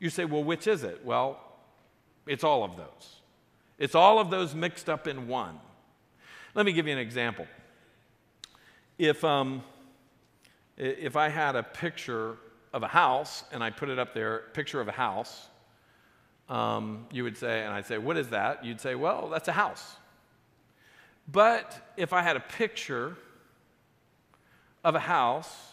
[0.00, 1.04] You say, well, which is it?
[1.04, 1.38] Well,
[2.26, 3.20] it's all of those.
[3.78, 5.58] It's all of those mixed up in one.
[6.54, 7.46] Let me give you an example.
[8.98, 9.62] If, um,
[10.76, 12.36] if I had a picture
[12.72, 15.48] of a house and I put it up there, picture of a house,
[16.48, 18.64] um, you would say, and I'd say, what is that?
[18.64, 19.96] You'd say, well, that's a house.
[21.30, 23.16] But if I had a picture
[24.82, 25.72] of a house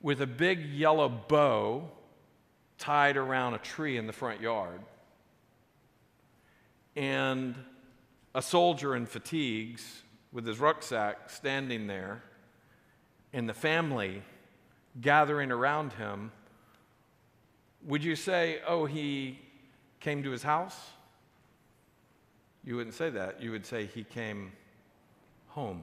[0.00, 1.88] with a big yellow bow
[2.82, 4.80] tied around a tree in the front yard,
[6.96, 7.54] and
[8.34, 10.02] a soldier in fatigues
[10.32, 12.24] with his rucksack standing there,
[13.32, 14.20] and the family
[15.00, 16.32] gathering around him,
[17.84, 19.38] would you say, oh, he
[20.00, 20.90] came to his house?
[22.64, 23.40] You wouldn't say that.
[23.40, 24.50] You would say he came
[25.46, 25.82] home.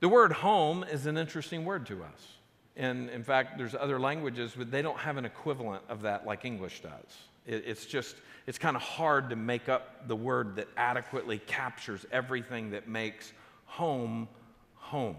[0.00, 2.35] The word home is an interesting word to us.
[2.76, 6.44] And in fact, there's other languages, but they don't have an equivalent of that like
[6.44, 7.16] English does.
[7.46, 8.16] It, it's just,
[8.46, 13.32] it's kind of hard to make up the word that adequately captures everything that makes
[13.64, 14.28] home
[14.74, 15.16] home.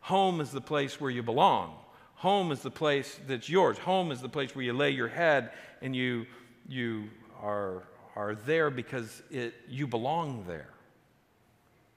[0.00, 1.74] Home is the place where you belong.
[2.14, 3.76] Home is the place that's yours.
[3.78, 5.50] Home is the place where you lay your head
[5.82, 6.26] and you,
[6.68, 7.10] you
[7.42, 7.82] are
[8.16, 10.70] are there because it, you belong there.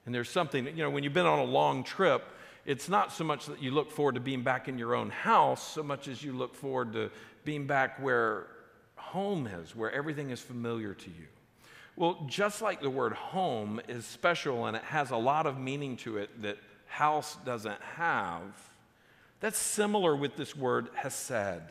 [0.04, 2.22] And there's something, you know, when you've been on a long trip,
[2.66, 5.62] it's not so much that you look forward to being back in your own house,
[5.74, 7.10] so much as you look forward to
[7.44, 8.46] being back where
[8.96, 11.26] home is, where everything is familiar to you.
[11.96, 15.96] Well, just like the word home is special and it has a lot of meaning
[15.98, 18.42] to it that house doesn't have,
[19.40, 21.62] that's similar with this word hesed.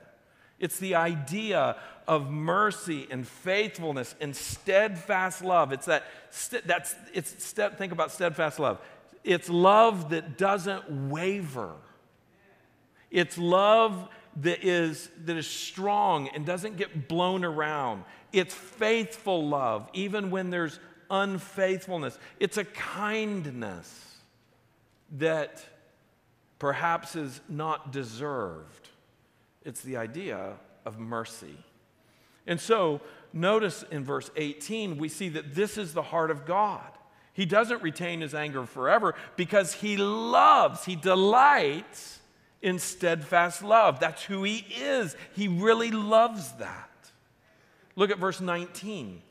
[0.59, 1.77] It's the idea
[2.07, 5.71] of mercy and faithfulness and steadfast love.
[5.71, 6.03] It's that,
[6.65, 8.81] that's, it's, think about steadfast love.
[9.23, 11.73] It's love that doesn't waver.
[13.11, 14.07] It's love
[14.37, 18.03] that is, that is strong and doesn't get blown around.
[18.31, 22.17] It's faithful love, even when there's unfaithfulness.
[22.39, 24.17] It's a kindness
[25.17, 25.63] that
[26.59, 28.89] perhaps is not deserved.
[29.63, 30.53] It's the idea
[30.85, 31.57] of mercy.
[32.45, 33.01] And so,
[33.33, 36.91] notice in verse 18, we see that this is the heart of God.
[37.39, 42.19] He doesn't retain his anger forever because he loves, he delights
[42.61, 44.01] in steadfast love.
[44.01, 45.15] That's who he is.
[45.37, 46.89] He really loves that.
[47.95, 49.21] Look at verse 19.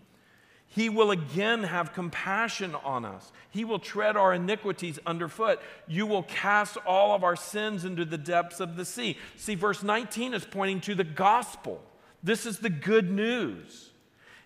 [0.68, 3.30] He will again have compassion on us.
[3.50, 5.60] He will tread our iniquities underfoot.
[5.86, 9.18] You will cast all of our sins into the depths of the sea.
[9.36, 11.82] See, verse 19 is pointing to the gospel.
[12.22, 13.87] This is the good news.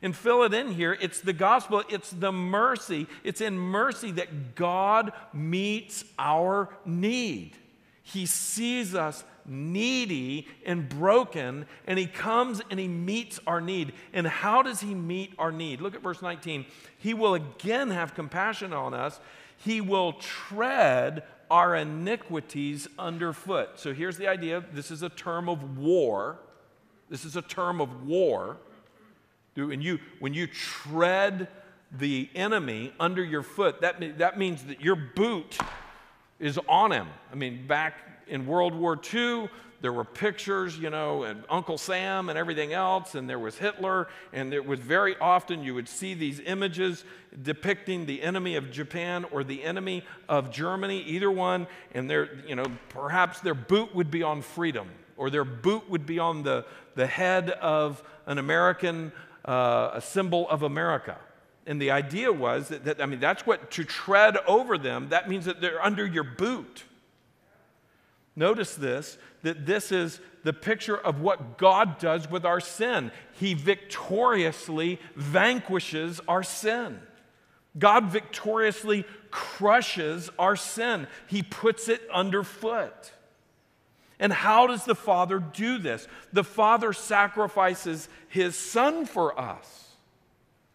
[0.03, 0.99] And fill it in here.
[1.01, 3.07] It's the gospel, it's the mercy.
[3.23, 7.53] It's in mercy that God meets our need.
[8.03, 13.93] He sees us needy and broken, and He comes and He meets our need.
[14.13, 15.81] And how does He meet our need?
[15.81, 16.67] Look at verse 19.
[16.99, 19.21] He will again have compassion on us,
[19.57, 23.79] He will tread our iniquities underfoot.
[23.79, 26.39] So here's the idea this is a term of war.
[27.09, 28.57] This is a term of war.
[29.57, 31.49] And you, when you tread
[31.91, 35.59] the enemy under your foot, that, that means that your boot
[36.39, 37.09] is on him.
[37.31, 37.95] I mean, back
[38.27, 39.49] in World War II,
[39.83, 44.09] there were pictures, you know, and Uncle Sam and everything else, and there was Hitler,
[44.33, 47.05] and it was very often you would see these images
[47.43, 52.55] depicting the enemy of Japan or the enemy of Germany, either one, and their, you
[52.55, 56.65] know, perhaps their boot would be on freedom, or their boot would be on the,
[56.95, 59.11] the head of an American,
[59.45, 61.19] uh, a symbol of America.
[61.67, 65.29] And the idea was that, that, I mean, that's what to tread over them, that
[65.29, 66.85] means that they're under your boot.
[68.35, 73.11] Notice this that this is the picture of what God does with our sin.
[73.33, 77.01] He victoriously vanquishes our sin.
[77.79, 83.13] God victoriously crushes our sin, He puts it underfoot.
[84.23, 86.09] And how does the Father do this?
[86.33, 89.91] The Father sacrifices His Son for us.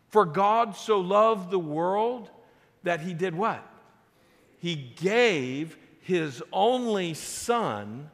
[0.09, 2.29] For God so loved the world
[2.83, 3.67] that He did what?
[4.59, 5.77] He gave
[6.07, 8.09] his only Son,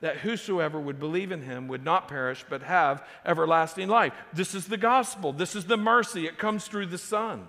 [0.00, 4.12] that whosoever would believe in him would not perish but have everlasting life.
[4.32, 5.32] This is the gospel.
[5.32, 6.26] This is the mercy.
[6.26, 7.48] It comes through the Son.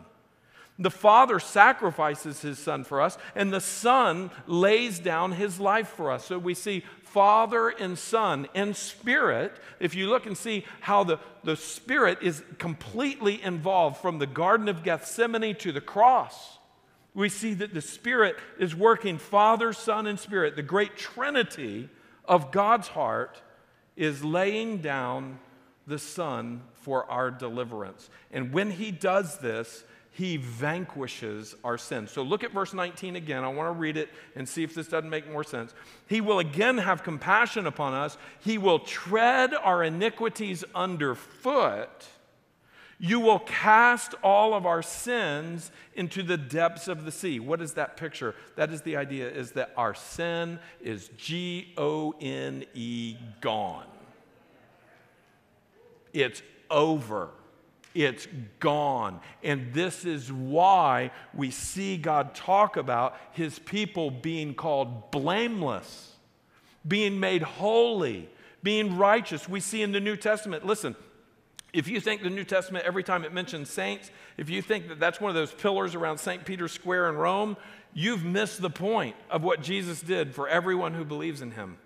[0.78, 6.11] The Father sacrifices his Son for us, and the Son lays down his life for
[6.11, 6.26] us.
[6.26, 9.53] So we see Father and Son and Spirit.
[9.80, 14.67] If you look and see how the, the Spirit is completely involved from the Garden
[14.67, 16.55] of Gethsemane to the cross
[17.15, 20.57] we see that the Spirit is working, Father, Son, and Spirit.
[20.57, 21.89] The great Trinity
[22.26, 23.41] of God's heart
[23.95, 25.39] is laying down
[25.88, 28.09] the Son for our deliverance.
[28.32, 29.86] And when He does this,
[30.16, 32.09] He vanquishes our sins.
[32.09, 33.43] So look at verse 19 again.
[33.43, 35.74] I want to read it and see if this doesn't make more sense.
[36.07, 42.07] He will again have compassion upon us, He will tread our iniquities underfoot
[42.97, 47.39] you will cast all of our sins into the depths of the sea.
[47.39, 48.36] What is that picture?
[48.55, 53.86] That is the idea is that our sin is G O N E gone.
[56.13, 56.41] It's
[56.72, 57.32] over.
[57.96, 58.28] It's
[58.60, 59.22] gone.
[59.41, 66.14] And this is why we see God talk about his people being called blameless,
[66.86, 68.30] being made holy,
[68.62, 69.48] being righteous.
[69.48, 70.96] We see in the New Testament, listen,
[71.72, 75.00] if you think the New Testament, every time it mentions saints, if you think that
[75.00, 76.43] that's one of those pillars around St.
[76.43, 77.56] Peter's Square in Rome,
[77.93, 81.78] you've missed the point of what Jesus did for everyone who believes in him.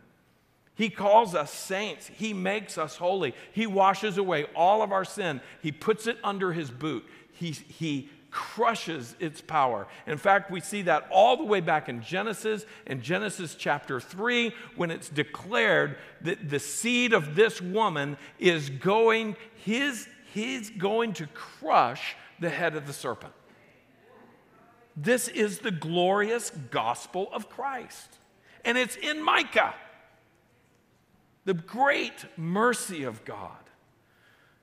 [0.80, 2.09] He calls us saints.
[2.15, 3.36] He makes us holy.
[3.51, 5.41] He washes away all of our sin.
[5.61, 7.03] He puts it under his boot.
[7.34, 9.89] He, he crushes its power.
[10.07, 14.55] In fact, we see that all the way back in Genesis, in Genesis chapter 3,
[14.77, 21.27] when it's declared that the seed of this woman is going, his, he's going to
[21.27, 23.34] crush the head of the serpent.
[24.95, 28.17] This is the glorious gospel of Christ.
[28.63, 29.73] And it's in Micah.
[31.45, 33.51] The great mercy of God.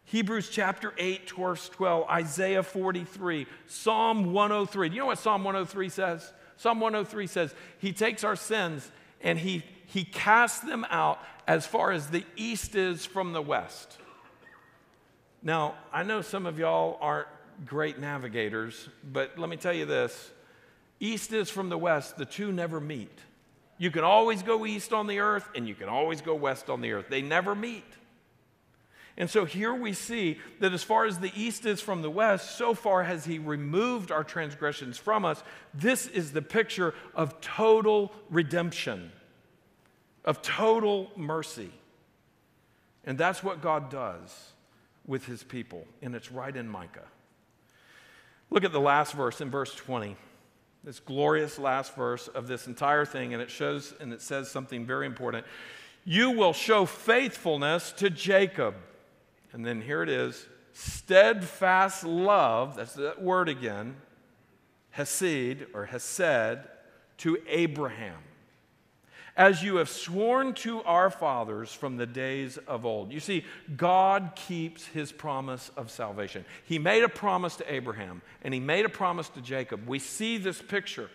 [0.04, 4.88] Hebrews chapter 8, verse 12, Isaiah 43, Psalm 103.
[4.88, 6.32] Do you know what Psalm 103 says?
[6.56, 11.18] Psalm 103 says, He takes our sins and he, he casts them out
[11.48, 13.98] as far as the east is from the west.
[15.42, 17.28] Now, I know some of y'all aren't
[17.64, 20.30] great navigators, but let me tell you this
[20.98, 23.18] east is from the west, the two never meet.
[23.78, 26.80] You can always go east on the earth and you can always go west on
[26.80, 27.84] the earth, they never meet.
[29.18, 32.56] And so here we see that as far as the east is from the west,
[32.58, 35.42] so far has he removed our transgressions from us.
[35.72, 39.10] This is the picture of total redemption,
[40.24, 41.70] of total mercy.
[43.04, 44.52] And that's what God does
[45.06, 45.86] with his people.
[46.02, 47.08] And it's right in Micah.
[48.50, 50.16] Look at the last verse in verse 20.
[50.86, 54.86] This glorious last verse of this entire thing, and it shows and it says something
[54.86, 55.44] very important.
[56.04, 58.76] You will show faithfulness to Jacob
[59.56, 63.96] and then here it is steadfast love, that's that word again,
[64.90, 66.58] Hesed or Hesed,
[67.16, 68.18] to Abraham,
[69.36, 73.12] as you have sworn to our fathers from the days of old.
[73.12, 73.44] You see,
[73.76, 76.44] God keeps his promise of salvation.
[76.64, 79.86] He made a promise to Abraham and he made a promise to Jacob.
[79.86, 81.10] We see this picture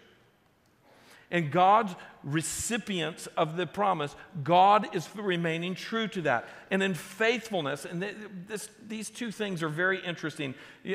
[1.32, 6.47] and God's recipients of the promise, God is remaining true to that.
[6.69, 8.05] And in faithfulness, and
[8.47, 10.53] this, these two things are very interesting.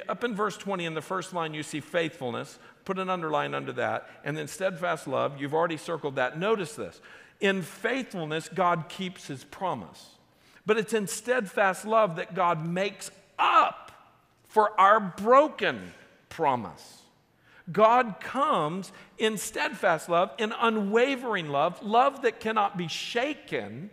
[0.09, 2.59] Up in verse 20, in the first line, you see faithfulness.
[2.87, 4.09] Put an underline under that.
[4.25, 6.39] And then steadfast love, you've already circled that.
[6.39, 7.01] Notice this.
[7.41, 10.13] In faithfulness, God keeps his promise.
[10.65, 13.91] But it's in steadfast love that God makes up
[14.45, 15.93] for our broken
[16.29, 17.03] promise.
[17.71, 23.91] God comes in steadfast love, in unwavering love, love that cannot be shaken.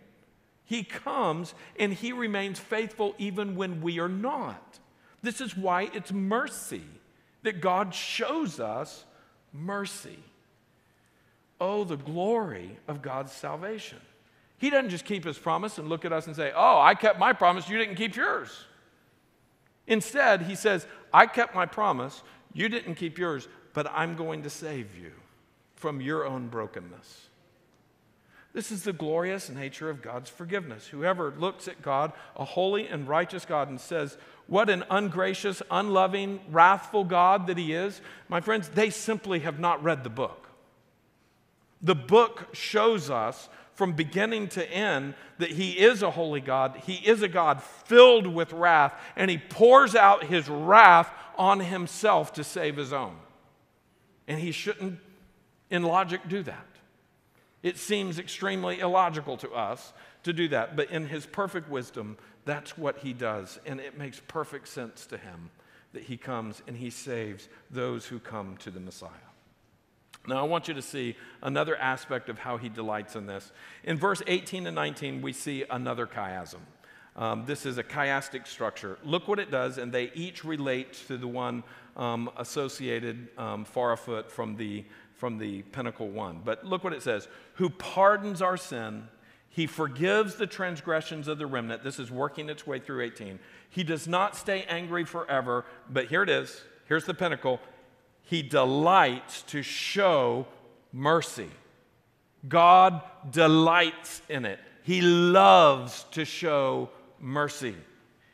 [0.64, 4.78] He comes and He remains faithful even when we are not.
[5.20, 6.84] This is why it's mercy
[7.44, 9.04] that God shows us
[9.52, 10.18] mercy.
[11.60, 14.00] Oh, the glory of God's salvation.
[14.58, 17.18] He doesn't just keep His promise and look at us and say, Oh, I kept
[17.18, 18.50] my promise, you didn't keep yours.
[19.86, 22.22] Instead, He says, I kept my promise,
[22.52, 25.12] you didn't keep yours, but I'm going to save you
[25.76, 27.28] from your own brokenness.
[28.54, 30.86] This is the glorious nature of God's forgiveness.
[30.86, 36.40] Whoever looks at God, a holy and righteous God, and says, What an ungracious, unloving,
[36.48, 40.48] wrathful God that He is, my friends, they simply have not read the book.
[41.82, 46.80] The book shows us from beginning to end that He is a holy God.
[46.86, 52.32] He is a God filled with wrath, and He pours out His wrath on Himself
[52.34, 53.16] to save His own.
[54.28, 55.00] And He shouldn't,
[55.70, 56.73] in logic, do that.
[57.64, 59.94] It seems extremely illogical to us
[60.24, 63.58] to do that, but in his perfect wisdom, that's what he does.
[63.64, 65.50] And it makes perfect sense to him
[65.94, 69.08] that he comes and he saves those who come to the Messiah.
[70.26, 73.50] Now, I want you to see another aspect of how he delights in this.
[73.82, 76.60] In verse 18 and 19, we see another chiasm.
[77.16, 78.98] Um, this is a chiastic structure.
[79.04, 81.62] Look what it does, and they each relate to the one
[81.96, 84.84] um, associated um, far afoot from the
[85.24, 86.42] from the pinnacle one.
[86.44, 89.08] But look what it says who pardons our sin,
[89.48, 91.82] he forgives the transgressions of the remnant.
[91.82, 93.38] This is working its way through 18.
[93.70, 96.60] He does not stay angry forever, but here it is.
[96.84, 97.58] Here's the pinnacle.
[98.20, 100.46] He delights to show
[100.92, 101.48] mercy.
[102.46, 103.00] God
[103.30, 104.58] delights in it.
[104.82, 107.76] He loves to show mercy.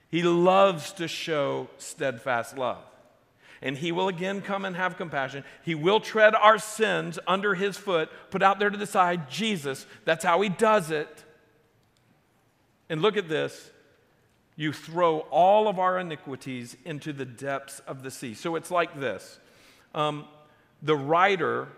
[0.08, 2.82] He loves to show steadfast love
[3.62, 5.44] and he will again come and have compassion.
[5.62, 9.86] He will tread our sins under his foot, put out there to the side, Jesus.
[10.04, 11.24] That's how he does it.
[12.88, 13.70] And look at this.
[14.56, 18.34] You throw all of our iniquities into the depths of the sea.
[18.34, 19.38] So it's like this.
[19.94, 20.26] Um,
[20.82, 21.68] the writer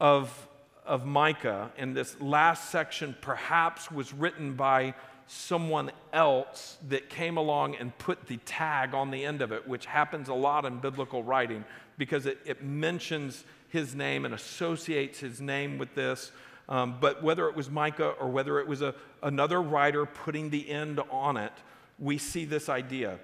[0.00, 0.48] of,
[0.86, 4.94] of Micah in this last section perhaps was written by
[5.32, 9.86] someone else that came along and put the tag on the end of it, which
[9.86, 11.64] happens a lot in biblical writing
[11.96, 16.32] because it, it mentions his name and associates his name with this.
[16.68, 20.68] Um, but whether it was Micah or whether it was a, another writer putting the
[20.68, 21.52] end on it,
[22.00, 23.20] we see this idea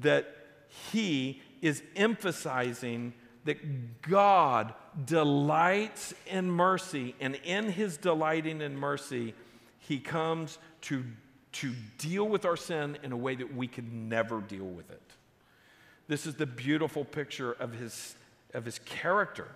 [0.00, 0.26] that
[0.90, 3.12] he is emphasizing
[3.44, 4.74] that God
[5.04, 9.34] delights in mercy, and in his delighting in mercy,
[9.78, 11.04] he comes to
[11.54, 15.02] to deal with our sin in a way that we could never deal with it.
[16.08, 18.16] This is the beautiful picture of his,
[18.52, 19.48] of his character,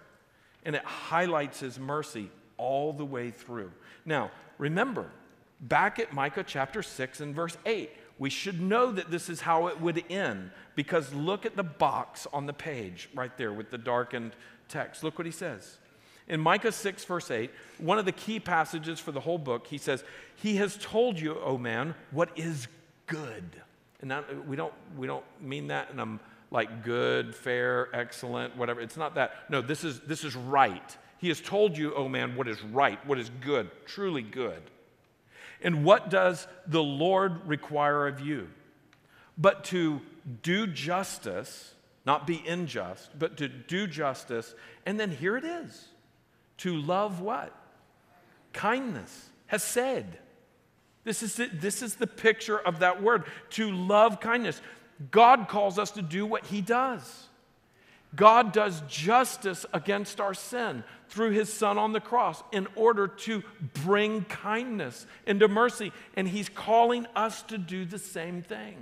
[0.64, 3.72] and it highlights his mercy all the way through.
[4.04, 5.10] Now, remember,
[5.60, 9.68] back at Micah chapter 6 and verse 8, we should know that this is how
[9.68, 13.78] it would end because look at the box on the page right there with the
[13.78, 14.32] darkened
[14.68, 15.04] text.
[15.04, 15.78] Look what he says.
[16.28, 19.78] In Micah 6, verse 8, one of the key passages for the whole book, he
[19.78, 20.04] says,
[20.36, 22.68] He has told you, O man, what is
[23.06, 23.44] good.
[24.00, 26.18] And that, we, don't, we don't mean that in a
[26.50, 28.80] like good, fair, excellent, whatever.
[28.80, 29.50] It's not that.
[29.50, 30.96] No, this is, this is right.
[31.18, 34.62] He has told you, O man, what is right, what is good, truly good.
[35.60, 38.48] And what does the Lord require of you?
[39.36, 40.00] But to
[40.42, 41.74] do justice,
[42.06, 44.54] not be unjust, but to do justice.
[44.86, 45.88] And then here it is
[46.58, 47.54] to love what?
[48.52, 50.06] Kindness, hesed.
[51.04, 54.60] This is, the, this is the picture of that word, to love kindness.
[55.10, 57.28] God calls us to do what He does.
[58.14, 63.42] God does justice against our sin through His Son on the cross in order to
[63.84, 65.92] bring kindness into mercy.
[66.14, 68.76] And He's calling us to do the same thing.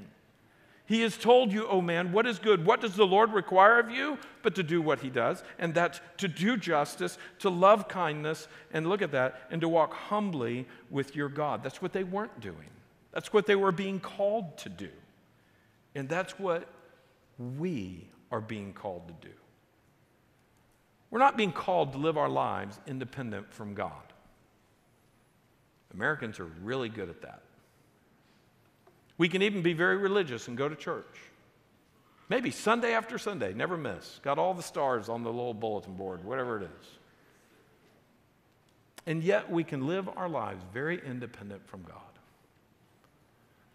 [0.86, 2.64] He has told you, oh man, what is good?
[2.64, 4.18] What does the Lord require of you?
[4.42, 8.88] But to do what he does, and that's to do justice, to love kindness, and
[8.88, 11.64] look at that, and to walk humbly with your God.
[11.64, 12.70] That's what they weren't doing.
[13.12, 14.90] That's what they were being called to do.
[15.96, 16.68] And that's what
[17.58, 19.34] we are being called to do.
[21.10, 23.92] We're not being called to live our lives independent from God.
[25.94, 27.42] Americans are really good at that.
[29.18, 31.04] We can even be very religious and go to church.
[32.28, 34.20] Maybe Sunday after Sunday, never miss.
[34.22, 36.86] Got all the stars on the little bulletin board, whatever it is.
[39.06, 42.00] And yet we can live our lives very independent from God.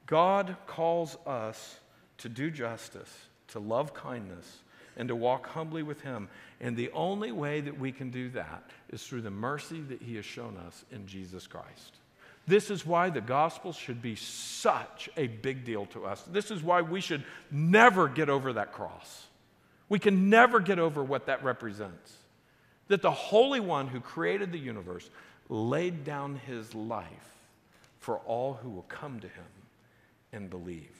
[0.05, 1.79] God calls us
[2.17, 3.09] to do justice,
[3.47, 4.57] to love kindness,
[4.97, 6.27] and to walk humbly with Him.
[6.59, 10.17] And the only way that we can do that is through the mercy that He
[10.17, 12.00] has shown us in Jesus Christ.
[12.47, 16.23] This is why the gospel should be such a big deal to us.
[16.23, 19.27] This is why we should never get over that cross.
[19.89, 22.15] We can never get over what that represents.
[22.87, 25.09] That the Holy One who created the universe
[25.49, 27.07] laid down his life
[27.99, 29.45] for all who will come to him
[30.33, 30.95] and believe.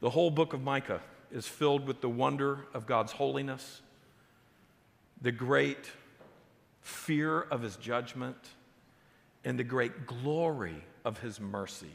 [0.00, 1.00] The whole book of Micah
[1.30, 3.82] is filled with the wonder of God's holiness,
[5.20, 5.90] the great
[6.80, 8.36] fear of his judgment,
[9.44, 11.90] and the great glory of his mercy.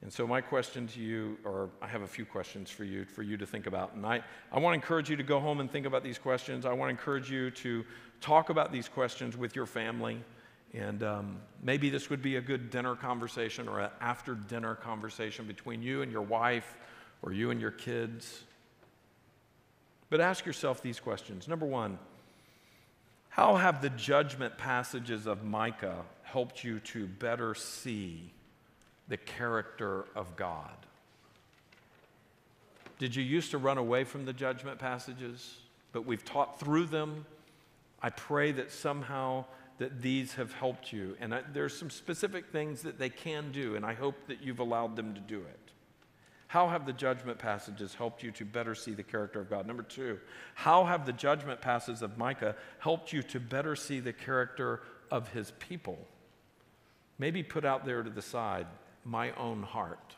[0.00, 3.22] And so, my question to you, or I have a few questions for you, for
[3.22, 3.94] you to think about.
[3.94, 4.22] And I,
[4.52, 6.64] I want to encourage you to go home and think about these questions.
[6.64, 7.84] I want to encourage you to
[8.20, 10.22] talk about these questions with your family.
[10.72, 15.46] And um, maybe this would be a good dinner conversation or an after dinner conversation
[15.46, 16.76] between you and your wife
[17.22, 18.44] or you and your kids.
[20.10, 21.48] But ask yourself these questions.
[21.48, 21.98] Number one,
[23.30, 28.32] how have the judgment passages of Micah helped you to better see
[29.08, 30.76] the character of God?
[32.98, 35.58] Did you used to run away from the judgment passages,
[35.92, 37.24] but we've taught through them?
[38.02, 39.44] I pray that somehow
[39.78, 41.16] that these have helped you.
[41.20, 44.58] And I, there's some specific things that they can do, and I hope that you've
[44.58, 45.68] allowed them to do it.
[46.48, 49.66] How have the judgment passages helped you to better see the character of God?
[49.66, 50.18] Number two,
[50.54, 55.28] how have the judgment passages of Micah helped you to better see the character of
[55.28, 55.98] his people?
[57.18, 58.66] Maybe put out there to the side,
[59.04, 60.14] my own heart.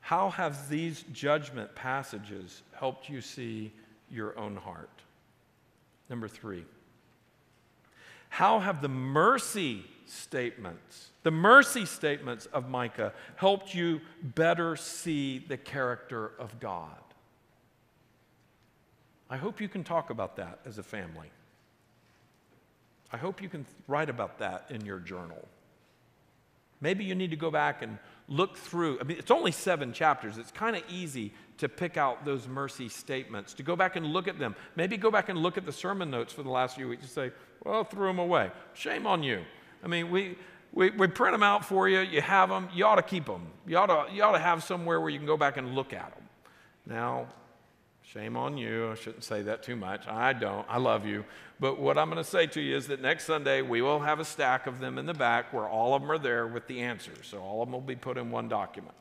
[0.00, 3.72] How have these judgment passages helped you see
[4.10, 5.02] your own heart?
[6.08, 6.64] Number three,
[8.30, 15.58] how have the mercy statements, the mercy statements of Micah, helped you better see the
[15.58, 16.96] character of God?
[19.28, 21.30] I hope you can talk about that as a family.
[23.12, 25.46] I hope you can write about that in your journal.
[26.80, 27.98] Maybe you need to go back and
[28.28, 29.00] look through.
[29.00, 30.38] I mean, it's only seven chapters.
[30.38, 34.28] It's kind of easy to pick out those mercy statements, to go back and look
[34.28, 34.54] at them.
[34.76, 37.10] Maybe go back and look at the sermon notes for the last few weeks and
[37.10, 37.32] say,
[37.64, 38.50] well, threw them away.
[38.74, 39.42] Shame on you.
[39.82, 40.36] I mean, we,
[40.72, 42.00] we, we print them out for you.
[42.00, 42.68] You have them.
[42.72, 43.48] You ought to keep them.
[43.66, 45.92] You ought to, you ought to have somewhere where you can go back and look
[45.92, 46.24] at them.
[46.86, 47.26] Now,
[48.12, 48.90] Shame on you.
[48.90, 50.08] I shouldn't say that too much.
[50.08, 50.66] I don't.
[50.66, 51.26] I love you.
[51.60, 54.18] But what I'm going to say to you is that next Sunday we will have
[54.18, 56.80] a stack of them in the back where all of them are there with the
[56.80, 57.26] answers.
[57.26, 58.94] So all of them will be put in one document.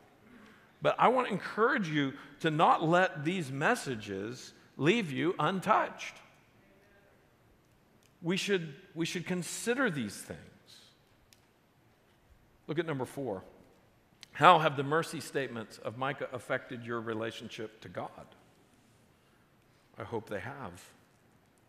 [0.82, 6.16] But I want to encourage you to not let these messages leave you untouched.
[8.22, 10.40] We should, we should consider these things.
[12.68, 13.44] Look at number four.
[14.34, 18.10] How have the mercy statements of Micah affected your relationship to God?
[19.98, 20.84] I hope they have.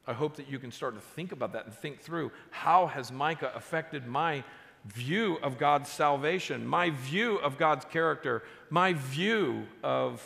[0.06, 3.12] I hope that you can start to think about that and think through how has
[3.12, 4.42] Micah affected my
[4.86, 10.22] view of God's salvation, my view of God's character, my view of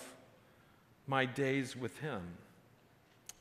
[1.07, 2.22] my days with Him.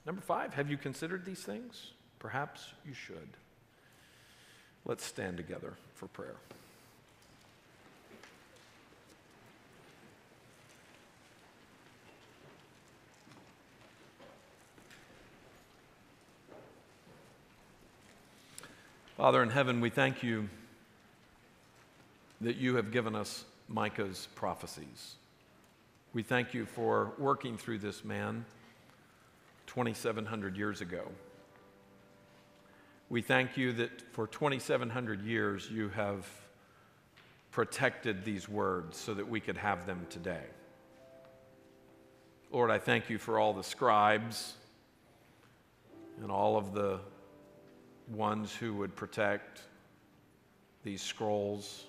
[0.06, 1.92] Number five, have you considered these things?
[2.18, 3.38] Perhaps you should.
[4.84, 6.38] Let's stand together for prayer.
[19.22, 20.50] Father in heaven, we thank you
[22.42, 25.14] that you have given us Micah's prophecies.
[26.12, 28.46] We thank you for working through this man
[29.68, 31.04] 2,700 years ago.
[33.12, 36.26] We thank you that for 2,700 years you have
[37.52, 40.46] protected these words so that we could have them today.
[42.50, 44.56] Lord, I thank you for all the scribes
[46.24, 47.02] and all of the
[48.12, 49.62] ones who would protect
[50.84, 51.86] these scrolls.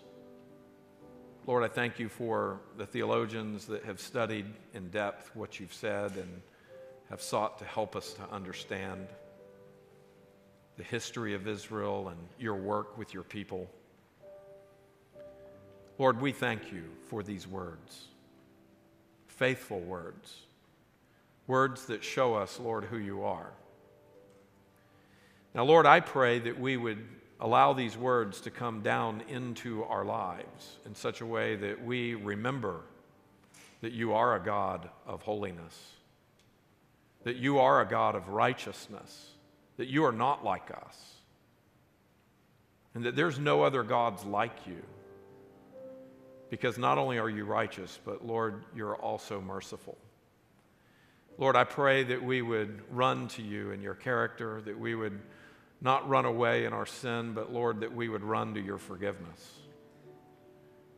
[1.46, 6.12] Lord, I thank you for the theologians that have studied in depth what you've said
[6.16, 6.42] and
[7.10, 9.08] have sought to help us to understand
[10.76, 13.68] the history of Israel and your work with your people.
[15.98, 18.04] Lord, we thank you for these words,
[19.26, 20.46] faithful words,
[21.46, 23.52] words that show us, Lord, who you are.
[25.54, 26.98] Now, Lord, I pray that we would
[27.40, 32.14] allow these words to come down into our lives in such a way that we
[32.14, 32.80] remember
[33.80, 35.92] that you are a God of holiness,
[37.24, 39.30] that you are a God of righteousness,
[39.76, 41.14] that you are not like us,
[42.94, 44.82] and that there's no other gods like you.
[46.52, 49.96] because not only are you righteous, but Lord, you're also merciful.
[51.38, 55.18] Lord, I pray that we would run to you in your character, that we would
[55.82, 59.58] not run away in our sin, but Lord, that we would run to your forgiveness,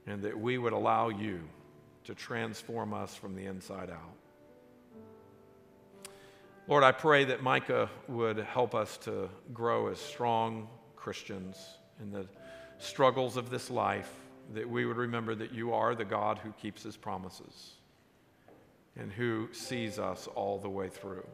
[0.06, 1.40] and that we would allow you
[2.04, 4.14] to transform us from the inside out.
[6.68, 11.58] Lord, I pray that Micah would help us to grow as strong Christians
[12.00, 12.26] in the
[12.78, 14.10] struggles of this life,
[14.52, 17.72] that we would remember that you are the God who keeps his promises
[18.96, 21.26] and who sees us all the way through.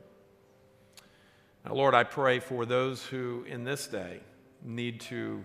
[1.65, 4.21] Now, Lord, I pray for those who in this day
[4.63, 5.45] need to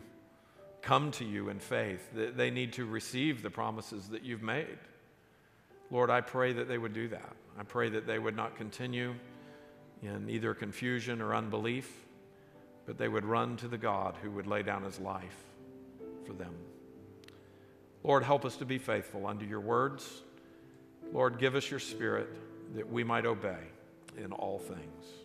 [0.81, 4.77] come to you in faith, that they need to receive the promises that you've made.
[5.91, 7.33] Lord, I pray that they would do that.
[7.59, 9.15] I pray that they would not continue
[10.03, 11.91] in either confusion or unbelief,
[12.85, 15.37] but they would run to the God who would lay down his life
[16.25, 16.53] for them.
[18.03, 20.21] Lord, help us to be faithful unto your words.
[21.11, 22.29] Lord, give us your spirit
[22.75, 23.57] that we might obey
[24.17, 25.24] in all things.